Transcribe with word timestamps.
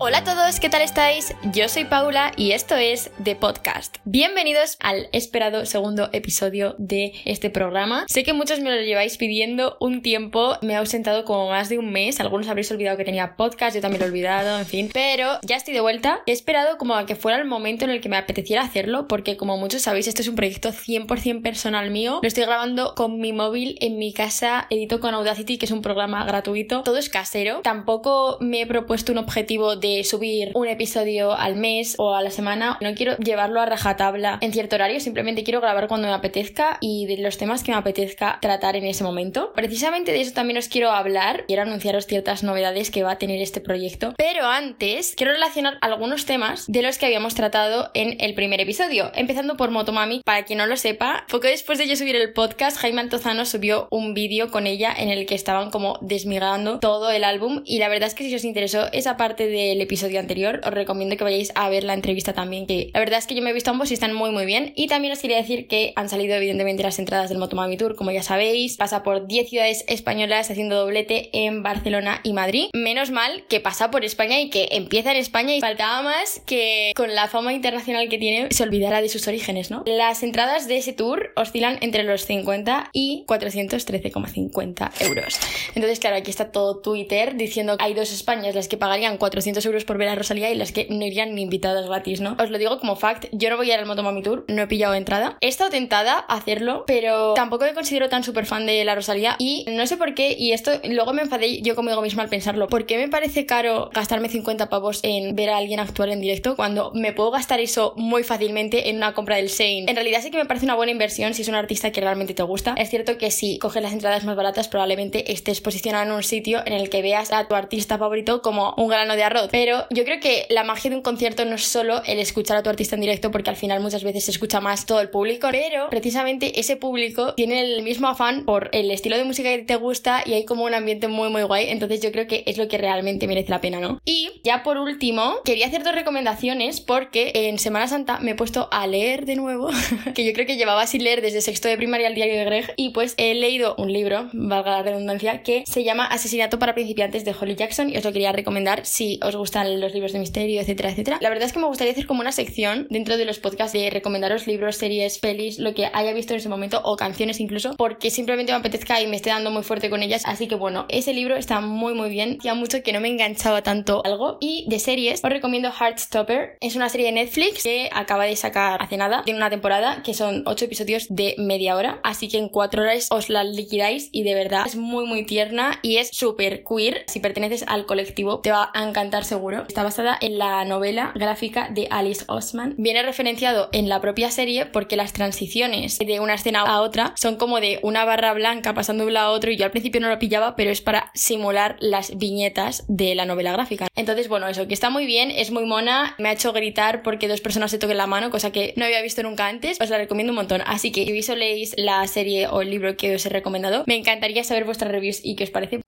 Hola 0.00 0.18
a 0.18 0.24
todos, 0.24 0.60
¿qué 0.60 0.68
tal 0.68 0.82
estáis? 0.82 1.34
Yo 1.52 1.68
soy 1.68 1.84
Paula 1.84 2.30
y 2.36 2.52
esto 2.52 2.76
es 2.76 3.10
The 3.24 3.34
Podcast. 3.34 3.96
Bienvenidos 4.04 4.76
al 4.78 5.08
esperado 5.10 5.66
segundo 5.66 6.08
episodio 6.12 6.76
de 6.78 7.14
este 7.24 7.50
programa. 7.50 8.06
Sé 8.06 8.22
que 8.22 8.32
muchos 8.32 8.60
me 8.60 8.70
lo 8.70 8.80
lleváis 8.80 9.16
pidiendo 9.16 9.76
un 9.80 10.00
tiempo, 10.00 10.56
me 10.62 10.74
he 10.74 10.76
ausentado 10.76 11.24
como 11.24 11.48
más 11.48 11.68
de 11.68 11.80
un 11.80 11.90
mes, 11.90 12.20
algunos 12.20 12.46
habréis 12.46 12.70
olvidado 12.70 12.96
que 12.96 13.04
tenía 13.04 13.34
podcast, 13.34 13.74
yo 13.74 13.82
también 13.82 13.98
lo 13.98 14.06
he 14.06 14.10
olvidado, 14.10 14.60
en 14.60 14.66
fin, 14.66 14.88
pero 14.92 15.40
ya 15.42 15.56
estoy 15.56 15.74
de 15.74 15.80
vuelta. 15.80 16.20
He 16.26 16.32
esperado 16.32 16.78
como 16.78 16.94
a 16.94 17.04
que 17.04 17.16
fuera 17.16 17.36
el 17.36 17.44
momento 17.44 17.84
en 17.84 17.90
el 17.90 18.00
que 18.00 18.08
me 18.08 18.16
apeteciera 18.16 18.62
hacerlo, 18.62 19.08
porque 19.08 19.36
como 19.36 19.56
muchos 19.56 19.82
sabéis, 19.82 20.06
esto 20.06 20.22
es 20.22 20.28
un 20.28 20.36
proyecto 20.36 20.68
100% 20.68 21.42
personal 21.42 21.90
mío. 21.90 22.20
Lo 22.22 22.28
estoy 22.28 22.44
grabando 22.44 22.94
con 22.94 23.18
mi 23.18 23.32
móvil 23.32 23.76
en 23.80 23.98
mi 23.98 24.12
casa, 24.12 24.68
edito 24.70 25.00
con 25.00 25.14
Audacity, 25.14 25.58
que 25.58 25.66
es 25.66 25.72
un 25.72 25.82
programa 25.82 26.24
gratuito, 26.24 26.84
todo 26.84 26.98
es 26.98 27.08
casero. 27.08 27.62
Tampoco 27.64 28.38
me 28.40 28.60
he 28.60 28.66
propuesto 28.68 29.10
un 29.10 29.18
objetivo 29.18 29.74
de 29.74 29.87
subir 30.04 30.52
un 30.54 30.68
episodio 30.68 31.32
al 31.32 31.56
mes 31.56 31.94
o 31.98 32.14
a 32.14 32.22
la 32.22 32.30
semana. 32.30 32.78
No 32.80 32.94
quiero 32.94 33.16
llevarlo 33.18 33.60
a 33.60 33.66
rajatabla 33.66 34.38
en 34.40 34.52
cierto 34.52 34.76
horario, 34.76 35.00
simplemente 35.00 35.44
quiero 35.44 35.60
grabar 35.60 35.88
cuando 35.88 36.08
me 36.08 36.14
apetezca 36.14 36.78
y 36.80 37.06
de 37.06 37.18
los 37.18 37.38
temas 37.38 37.62
que 37.62 37.72
me 37.72 37.78
apetezca 37.78 38.38
tratar 38.40 38.76
en 38.76 38.84
ese 38.84 39.04
momento. 39.04 39.52
Precisamente 39.54 40.12
de 40.12 40.20
eso 40.20 40.32
también 40.32 40.58
os 40.58 40.68
quiero 40.68 40.90
hablar. 40.90 41.44
Quiero 41.46 41.62
anunciaros 41.62 42.06
ciertas 42.06 42.42
novedades 42.42 42.90
que 42.90 43.02
va 43.02 43.12
a 43.12 43.18
tener 43.18 43.40
este 43.40 43.60
proyecto. 43.60 44.14
Pero 44.16 44.46
antes, 44.46 45.14
quiero 45.16 45.32
relacionar 45.32 45.78
algunos 45.80 46.26
temas 46.26 46.66
de 46.66 46.82
los 46.82 46.98
que 46.98 47.06
habíamos 47.06 47.34
tratado 47.34 47.90
en 47.94 48.16
el 48.20 48.34
primer 48.34 48.60
episodio. 48.60 49.10
Empezando 49.14 49.56
por 49.56 49.70
Motomami, 49.70 50.22
para 50.24 50.44
quien 50.44 50.58
no 50.58 50.66
lo 50.66 50.76
sepa, 50.76 51.24
poco 51.28 51.46
después 51.46 51.78
de 51.78 51.88
yo 51.88 51.96
subir 51.96 52.16
el 52.16 52.32
podcast, 52.32 52.76
Jaime 52.78 53.00
Antozano 53.00 53.44
subió 53.44 53.88
un 53.90 54.14
vídeo 54.14 54.50
con 54.50 54.66
ella 54.66 54.94
en 54.96 55.08
el 55.08 55.26
que 55.26 55.34
estaban 55.34 55.70
como 55.70 55.98
desmigando 56.00 56.78
todo 56.80 57.10
el 57.10 57.24
álbum 57.24 57.62
y 57.64 57.78
la 57.78 57.88
verdad 57.88 58.08
es 58.08 58.14
que 58.14 58.24
si 58.24 58.34
os 58.34 58.44
interesó 58.44 58.90
esa 58.92 59.16
parte 59.16 59.46
del 59.46 59.77
el 59.78 59.82
episodio 59.82 60.18
anterior, 60.18 60.60
os 60.64 60.74
recomiendo 60.74 61.16
que 61.16 61.24
vayáis 61.24 61.52
a 61.54 61.68
ver 61.68 61.84
la 61.84 61.94
entrevista 61.94 62.32
también, 62.32 62.66
que 62.66 62.90
la 62.92 63.00
verdad 63.00 63.18
es 63.18 63.26
que 63.26 63.34
yo 63.34 63.42
me 63.42 63.50
he 63.50 63.52
visto 63.52 63.70
ambos 63.70 63.90
y 63.90 63.94
están 63.94 64.12
muy 64.12 64.30
muy 64.30 64.44
bien. 64.44 64.72
Y 64.74 64.88
también 64.88 65.12
os 65.12 65.20
quería 65.20 65.36
decir 65.36 65.68
que 65.68 65.92
han 65.96 66.08
salido 66.08 66.34
evidentemente 66.34 66.82
las 66.82 66.98
entradas 66.98 67.28
del 67.28 67.38
Motomami 67.38 67.76
Tour, 67.76 67.94
como 67.94 68.10
ya 68.10 68.22
sabéis, 68.22 68.76
pasa 68.76 69.02
por 69.02 69.26
10 69.26 69.48
ciudades 69.48 69.84
españolas 69.88 70.50
haciendo 70.50 70.76
doblete 70.76 71.30
en 71.32 71.62
Barcelona 71.62 72.20
y 72.24 72.32
Madrid. 72.32 72.66
Menos 72.74 73.10
mal 73.10 73.44
que 73.48 73.60
pasa 73.60 73.90
por 73.90 74.04
España 74.04 74.40
y 74.40 74.50
que 74.50 74.68
empieza 74.72 75.12
en 75.12 75.18
España 75.18 75.54
y 75.54 75.60
faltaba 75.60 76.02
más 76.02 76.42
que 76.44 76.92
con 76.96 77.14
la 77.14 77.28
fama 77.28 77.52
internacional 77.52 78.08
que 78.08 78.18
tiene 78.18 78.48
se 78.50 78.62
olvidara 78.64 79.00
de 79.00 79.08
sus 79.08 79.28
orígenes, 79.28 79.70
¿no? 79.70 79.84
Las 79.86 80.22
entradas 80.22 80.66
de 80.66 80.78
ese 80.78 80.92
tour 80.92 81.30
oscilan 81.36 81.78
entre 81.80 82.02
los 82.02 82.26
50 82.26 82.90
y 82.92 83.24
413,50 83.28 84.90
euros. 85.06 85.38
Entonces, 85.74 86.00
claro, 86.00 86.16
aquí 86.16 86.30
está 86.30 86.50
todo 86.50 86.80
Twitter 86.80 87.36
diciendo 87.36 87.76
que 87.76 87.84
hay 87.84 87.94
dos 87.94 88.12
Españas 88.12 88.54
las 88.54 88.68
que 88.68 88.76
pagarían 88.76 89.16
400 89.18 89.64
euros 89.68 89.84
por 89.84 89.98
ver 89.98 90.08
a 90.08 90.14
Rosalía 90.14 90.50
y 90.50 90.56
las 90.56 90.72
que 90.72 90.86
no 90.90 91.04
irían 91.04 91.34
ni 91.34 91.42
invitadas 91.42 91.86
gratis, 91.86 92.20
¿no? 92.20 92.36
Os 92.38 92.50
lo 92.50 92.58
digo 92.58 92.78
como 92.78 92.96
fact, 92.96 93.26
yo 93.32 93.50
no 93.50 93.56
voy 93.56 93.70
a 93.70 93.74
ir 93.74 93.80
al 93.80 93.86
Motomami 93.86 94.22
Tour, 94.22 94.44
no 94.48 94.62
he 94.62 94.66
pillado 94.66 94.94
entrada. 94.94 95.36
He 95.40 95.48
estado 95.48 95.70
tentada 95.70 96.24
a 96.28 96.36
hacerlo, 96.36 96.84
pero 96.86 97.34
tampoco 97.34 97.64
me 97.64 97.74
considero 97.74 98.08
tan 98.08 98.24
súper 98.24 98.46
fan 98.46 98.66
de 98.66 98.84
la 98.84 98.94
Rosalía 98.94 99.36
y 99.38 99.64
no 99.68 99.86
sé 99.86 99.96
por 99.96 100.14
qué, 100.14 100.34
y 100.38 100.52
esto 100.52 100.72
luego 100.84 101.12
me 101.12 101.22
enfadé 101.22 101.60
yo 101.62 101.74
conmigo 101.74 102.02
misma 102.02 102.22
al 102.22 102.28
pensarlo, 102.28 102.68
¿por 102.68 102.86
qué 102.86 102.98
me 102.98 103.08
parece 103.08 103.46
caro 103.46 103.90
gastarme 103.92 104.28
50 104.28 104.68
pavos 104.68 105.00
en 105.02 105.36
ver 105.36 105.50
a 105.50 105.56
alguien 105.56 105.80
actuar 105.80 106.08
en 106.08 106.20
directo 106.20 106.56
cuando 106.56 106.92
me 106.94 107.12
puedo 107.12 107.30
gastar 107.30 107.60
eso 107.60 107.94
muy 107.96 108.24
fácilmente 108.24 108.88
en 108.90 108.96
una 108.96 109.14
compra 109.14 109.36
del 109.36 109.48
Shane? 109.48 109.84
En 109.88 109.94
realidad 109.94 110.20
sí 110.22 110.30
que 110.30 110.38
me 110.38 110.46
parece 110.46 110.66
una 110.66 110.74
buena 110.74 110.92
inversión 110.92 111.34
si 111.34 111.42
es 111.42 111.48
un 111.48 111.54
artista 111.54 111.92
que 111.92 112.00
realmente 112.00 112.34
te 112.34 112.42
gusta. 112.42 112.74
Es 112.76 112.90
cierto 112.90 113.18
que 113.18 113.30
si 113.30 113.58
coges 113.58 113.82
las 113.82 113.92
entradas 113.92 114.24
más 114.24 114.36
baratas 114.36 114.68
probablemente 114.68 115.32
estés 115.32 115.60
posicionado 115.60 116.04
en 116.04 116.12
un 116.12 116.22
sitio 116.22 116.62
en 116.64 116.72
el 116.72 116.90
que 116.90 117.02
veas 117.02 117.32
a 117.32 117.46
tu 117.46 117.54
artista 117.54 117.98
favorito 117.98 118.42
como 118.42 118.74
un 118.76 118.88
grano 118.88 119.16
de 119.16 119.22
arroz, 119.22 119.48
pero 119.58 119.88
yo 119.90 120.04
creo 120.04 120.20
que 120.20 120.46
la 120.50 120.62
magia 120.62 120.88
de 120.88 120.94
un 120.94 121.02
concierto 121.02 121.44
no 121.44 121.56
es 121.56 121.64
solo 121.64 122.00
el 122.06 122.20
escuchar 122.20 122.56
a 122.56 122.62
tu 122.62 122.70
artista 122.70 122.94
en 122.94 123.00
directo, 123.00 123.32
porque 123.32 123.50
al 123.50 123.56
final 123.56 123.80
muchas 123.80 124.04
veces 124.04 124.26
se 124.26 124.30
escucha 124.30 124.60
más 124.60 124.86
todo 124.86 125.00
el 125.00 125.10
público, 125.10 125.48
pero 125.50 125.90
precisamente 125.90 126.60
ese 126.60 126.76
público 126.76 127.34
tiene 127.34 127.62
el 127.62 127.82
mismo 127.82 128.06
afán 128.06 128.44
por 128.44 128.70
el 128.72 128.88
estilo 128.92 129.16
de 129.16 129.24
música 129.24 129.48
que 129.48 129.64
te 129.64 129.74
gusta 129.74 130.22
y 130.24 130.34
hay 130.34 130.44
como 130.44 130.62
un 130.62 130.74
ambiente 130.74 131.08
muy 131.08 131.28
muy 131.28 131.42
guay, 131.42 131.70
entonces 131.70 132.00
yo 132.00 132.12
creo 132.12 132.28
que 132.28 132.44
es 132.46 132.56
lo 132.56 132.68
que 132.68 132.78
realmente 132.78 133.26
merece 133.26 133.50
la 133.50 133.60
pena, 133.60 133.80
¿no? 133.80 134.00
Y 134.04 134.30
ya 134.44 134.62
por 134.62 134.78
último, 134.78 135.38
quería 135.44 135.66
hacer 135.66 135.82
dos 135.82 135.96
recomendaciones 135.96 136.80
porque 136.80 137.32
en 137.34 137.58
Semana 137.58 137.88
Santa 137.88 138.20
me 138.20 138.30
he 138.30 138.34
puesto 138.36 138.68
a 138.70 138.86
leer 138.86 139.26
de 139.26 139.34
nuevo, 139.34 139.70
que 140.14 140.24
yo 140.24 140.32
creo 140.34 140.46
que 140.46 140.56
llevaba 140.56 140.86
sin 140.86 141.02
leer 141.02 141.20
desde 141.20 141.40
sexto 141.40 141.66
de 141.66 141.76
primaria 141.76 142.06
al 142.06 142.14
diario 142.14 142.36
de 142.36 142.44
Greg, 142.44 142.74
y 142.76 142.90
pues 142.90 143.14
he 143.16 143.34
leído 143.34 143.74
un 143.76 143.92
libro, 143.92 144.30
valga 144.32 144.70
la 144.70 144.82
redundancia, 144.84 145.42
que 145.42 145.64
se 145.66 145.82
llama 145.82 146.06
Asesinato 146.06 146.60
para 146.60 146.74
principiantes 146.74 147.24
de 147.24 147.34
Holly 147.34 147.56
Jackson 147.56 147.90
y 147.90 147.96
os 147.96 148.04
lo 148.04 148.12
quería 148.12 148.30
recomendar 148.30 148.86
si 148.86 149.18
os 149.20 149.34
gustan 149.48 149.80
los 149.80 149.94
libros 149.94 150.12
de 150.12 150.18
misterio, 150.18 150.60
etcétera, 150.60 150.90
etcétera. 150.90 151.16
La 151.22 151.30
verdad 151.30 151.46
es 151.46 151.54
que 151.54 151.58
me 151.58 151.66
gustaría 151.66 151.92
hacer 151.94 152.06
como 152.06 152.20
una 152.20 152.32
sección 152.32 152.86
dentro 152.90 153.16
de 153.16 153.24
los 153.24 153.38
podcasts 153.38 153.72
de 153.72 153.88
recomendaros 153.88 154.46
libros, 154.46 154.76
series, 154.76 155.18
pelis, 155.18 155.58
lo 155.58 155.72
que 155.72 155.88
haya 155.90 156.12
visto 156.12 156.34
en 156.34 156.40
ese 156.40 156.50
momento 156.50 156.82
o 156.84 156.96
canciones 156.96 157.40
incluso, 157.40 157.74
porque 157.78 158.10
simplemente 158.10 158.52
me 158.52 158.58
apetezca 158.58 159.00
y 159.00 159.06
me 159.06 159.16
esté 159.16 159.30
dando 159.30 159.50
muy 159.50 159.62
fuerte 159.62 159.88
con 159.88 160.02
ellas. 160.02 160.24
Así 160.26 160.48
que 160.48 160.54
bueno, 160.54 160.84
ese 160.90 161.14
libro 161.14 161.34
está 161.34 161.62
muy 161.62 161.94
muy 161.94 162.10
bien. 162.10 162.36
Ya 162.42 162.52
mucho 162.52 162.82
que 162.82 162.92
no 162.92 163.00
me 163.00 163.08
enganchaba 163.08 163.62
tanto 163.62 164.02
algo. 164.04 164.36
Y 164.38 164.66
de 164.68 164.78
series, 164.78 165.24
os 165.24 165.30
recomiendo 165.30 165.70
Heartstopper. 165.70 166.58
Es 166.60 166.76
una 166.76 166.90
serie 166.90 167.06
de 167.06 167.12
Netflix 167.12 167.62
que 167.62 167.88
acaba 167.90 168.26
de 168.26 168.36
sacar 168.36 168.82
hace 168.82 168.98
nada. 168.98 169.22
Tiene 169.24 169.38
una 169.38 169.48
temporada 169.48 170.02
que 170.02 170.12
son 170.12 170.42
8 170.44 170.66
episodios 170.66 171.06
de 171.08 171.36
media 171.38 171.74
hora. 171.74 172.00
Así 172.04 172.28
que 172.28 172.36
en 172.36 172.50
4 172.50 172.82
horas 172.82 173.08
os 173.10 173.30
la 173.30 173.44
liquidáis 173.44 174.10
y 174.12 174.24
de 174.24 174.34
verdad 174.34 174.66
es 174.66 174.76
muy 174.76 175.06
muy 175.06 175.24
tierna 175.24 175.78
y 175.82 175.96
es 175.96 176.10
súper 176.12 176.64
queer. 176.64 177.04
Si 177.06 177.18
perteneces 177.20 177.64
al 177.66 177.86
colectivo, 177.86 178.40
te 178.40 178.50
va 178.50 178.70
a 178.74 178.86
encantar 178.86 179.24
seguro. 179.24 179.37
Está 179.68 179.84
basada 179.84 180.18
en 180.20 180.36
la 180.36 180.64
novela 180.64 181.12
gráfica 181.14 181.68
de 181.70 181.86
Alice 181.90 182.24
Osman. 182.26 182.74
Viene 182.76 183.04
referenciado 183.04 183.68
en 183.72 183.88
la 183.88 184.00
propia 184.00 184.32
serie 184.32 184.66
porque 184.66 184.96
las 184.96 185.12
transiciones 185.12 185.98
de 185.98 186.18
una 186.18 186.34
escena 186.34 186.62
a 186.62 186.80
otra 186.80 187.14
son 187.16 187.36
como 187.36 187.60
de 187.60 187.78
una 187.82 188.04
barra 188.04 188.32
blanca 188.32 188.74
pasando 188.74 189.04
de 189.04 189.08
un 189.08 189.14
lado 189.14 189.28
a 189.28 189.32
otro 189.32 189.52
y 189.52 189.56
yo 189.56 189.64
al 189.64 189.70
principio 189.70 190.00
no 190.00 190.08
lo 190.08 190.18
pillaba, 190.18 190.56
pero 190.56 190.70
es 190.70 190.80
para 190.80 191.12
simular 191.14 191.76
las 191.78 192.18
viñetas 192.18 192.84
de 192.88 193.14
la 193.14 193.26
novela 193.26 193.52
gráfica. 193.52 193.86
Entonces, 193.94 194.28
bueno, 194.28 194.48
eso, 194.48 194.66
que 194.66 194.74
está 194.74 194.90
muy 194.90 195.06
bien, 195.06 195.30
es 195.30 195.52
muy 195.52 195.66
mona, 195.66 196.16
me 196.18 196.30
ha 196.30 196.32
hecho 196.32 196.52
gritar 196.52 197.02
porque 197.02 197.28
dos 197.28 197.40
personas 197.40 197.70
se 197.70 197.78
toquen 197.78 197.96
la 197.96 198.08
mano, 198.08 198.30
cosa 198.30 198.50
que 198.50 198.74
no 198.76 198.84
había 198.84 199.02
visto 199.02 199.22
nunca 199.22 199.46
antes, 199.46 199.80
os 199.80 199.90
la 199.90 199.98
recomiendo 199.98 200.32
un 200.32 200.36
montón. 200.36 200.62
Así 200.66 200.90
que 200.90 201.06
si 201.22 201.34
leéis 201.36 201.74
la 201.76 202.06
serie 202.08 202.48
o 202.48 202.60
el 202.60 202.70
libro 202.70 202.96
que 202.96 203.14
os 203.14 203.24
he 203.24 203.28
recomendado, 203.28 203.84
me 203.86 203.94
encantaría 203.94 204.42
saber 204.42 204.64
vuestras 204.64 204.90
reviews 204.90 205.20
y 205.22 205.36
qué 205.36 205.44
os 205.44 205.50
parece. 205.50 205.80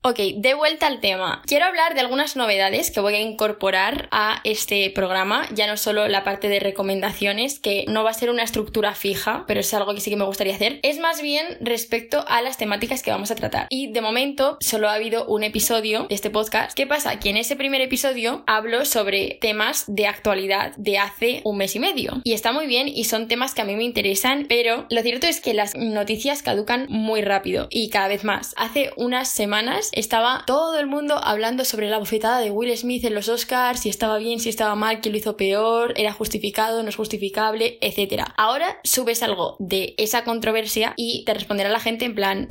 Ok, 0.00 0.20
de 0.36 0.54
vuelta 0.54 0.86
al 0.86 1.00
tema. 1.00 1.42
Quiero 1.44 1.64
hablar 1.64 1.94
de 1.94 2.00
algunas 2.00 2.36
novedades 2.36 2.92
que 2.92 3.00
voy 3.00 3.14
a 3.14 3.20
incorporar 3.20 4.08
a 4.12 4.40
este 4.44 4.88
programa, 4.90 5.48
ya 5.52 5.66
no 5.66 5.76
solo 5.76 6.06
la 6.06 6.22
parte 6.22 6.48
de 6.48 6.60
recomendaciones, 6.60 7.58
que 7.58 7.84
no 7.88 8.04
va 8.04 8.10
a 8.10 8.14
ser 8.14 8.30
una 8.30 8.44
estructura 8.44 8.94
fija, 8.94 9.42
pero 9.48 9.58
es 9.58 9.74
algo 9.74 9.92
que 9.94 10.00
sí 10.00 10.10
que 10.10 10.16
me 10.16 10.24
gustaría 10.24 10.54
hacer, 10.54 10.78
es 10.84 11.00
más 11.00 11.20
bien 11.20 11.44
respecto 11.60 12.24
a 12.28 12.42
las 12.42 12.58
temáticas 12.58 13.02
que 13.02 13.10
vamos 13.10 13.32
a 13.32 13.34
tratar. 13.34 13.66
Y 13.70 13.90
de 13.90 14.00
momento 14.00 14.56
solo 14.60 14.88
ha 14.88 14.94
habido 14.94 15.26
un 15.26 15.42
episodio 15.42 16.04
de 16.04 16.14
este 16.14 16.30
podcast. 16.30 16.74
¿Qué 16.76 16.86
pasa? 16.86 17.18
Que 17.18 17.30
en 17.30 17.36
ese 17.36 17.56
primer 17.56 17.80
episodio 17.80 18.44
hablo 18.46 18.84
sobre 18.84 19.36
temas 19.40 19.84
de 19.88 20.06
actualidad 20.06 20.76
de 20.76 20.98
hace 20.98 21.40
un 21.42 21.56
mes 21.56 21.74
y 21.74 21.80
medio. 21.80 22.20
Y 22.22 22.34
está 22.34 22.52
muy 22.52 22.68
bien 22.68 22.86
y 22.86 23.02
son 23.02 23.26
temas 23.26 23.52
que 23.52 23.62
a 23.62 23.64
mí 23.64 23.74
me 23.74 23.82
interesan, 23.82 24.46
pero 24.48 24.86
lo 24.90 25.02
cierto 25.02 25.26
es 25.26 25.40
que 25.40 25.54
las 25.54 25.74
noticias 25.74 26.44
caducan 26.44 26.86
muy 26.88 27.20
rápido 27.20 27.66
y 27.68 27.90
cada 27.90 28.06
vez 28.06 28.22
más. 28.22 28.54
Hace 28.56 28.92
unas 28.96 29.28
semanas 29.28 29.87
estaba 29.92 30.44
todo 30.46 30.78
el 30.78 30.86
mundo 30.86 31.20
hablando 31.22 31.64
sobre 31.64 31.88
la 31.88 31.98
bofetada 31.98 32.40
de 32.40 32.50
Will 32.50 32.76
Smith 32.76 33.04
en 33.04 33.14
los 33.14 33.28
Oscars, 33.28 33.80
si 33.80 33.88
estaba 33.88 34.18
bien, 34.18 34.40
si 34.40 34.48
estaba 34.48 34.74
mal, 34.74 35.00
quién 35.00 35.12
lo 35.12 35.18
hizo 35.18 35.36
peor, 35.36 35.94
era 35.96 36.12
justificado, 36.12 36.82
no 36.82 36.88
es 36.88 36.96
justificable, 36.96 37.78
etc. 37.80 38.24
Ahora 38.36 38.80
subes 38.84 39.22
algo 39.22 39.56
de 39.58 39.94
esa 39.98 40.24
controversia 40.24 40.94
y 40.96 41.24
te 41.24 41.34
responderá 41.34 41.68
la 41.70 41.80
gente 41.80 42.04
en 42.04 42.14
plan, 42.14 42.48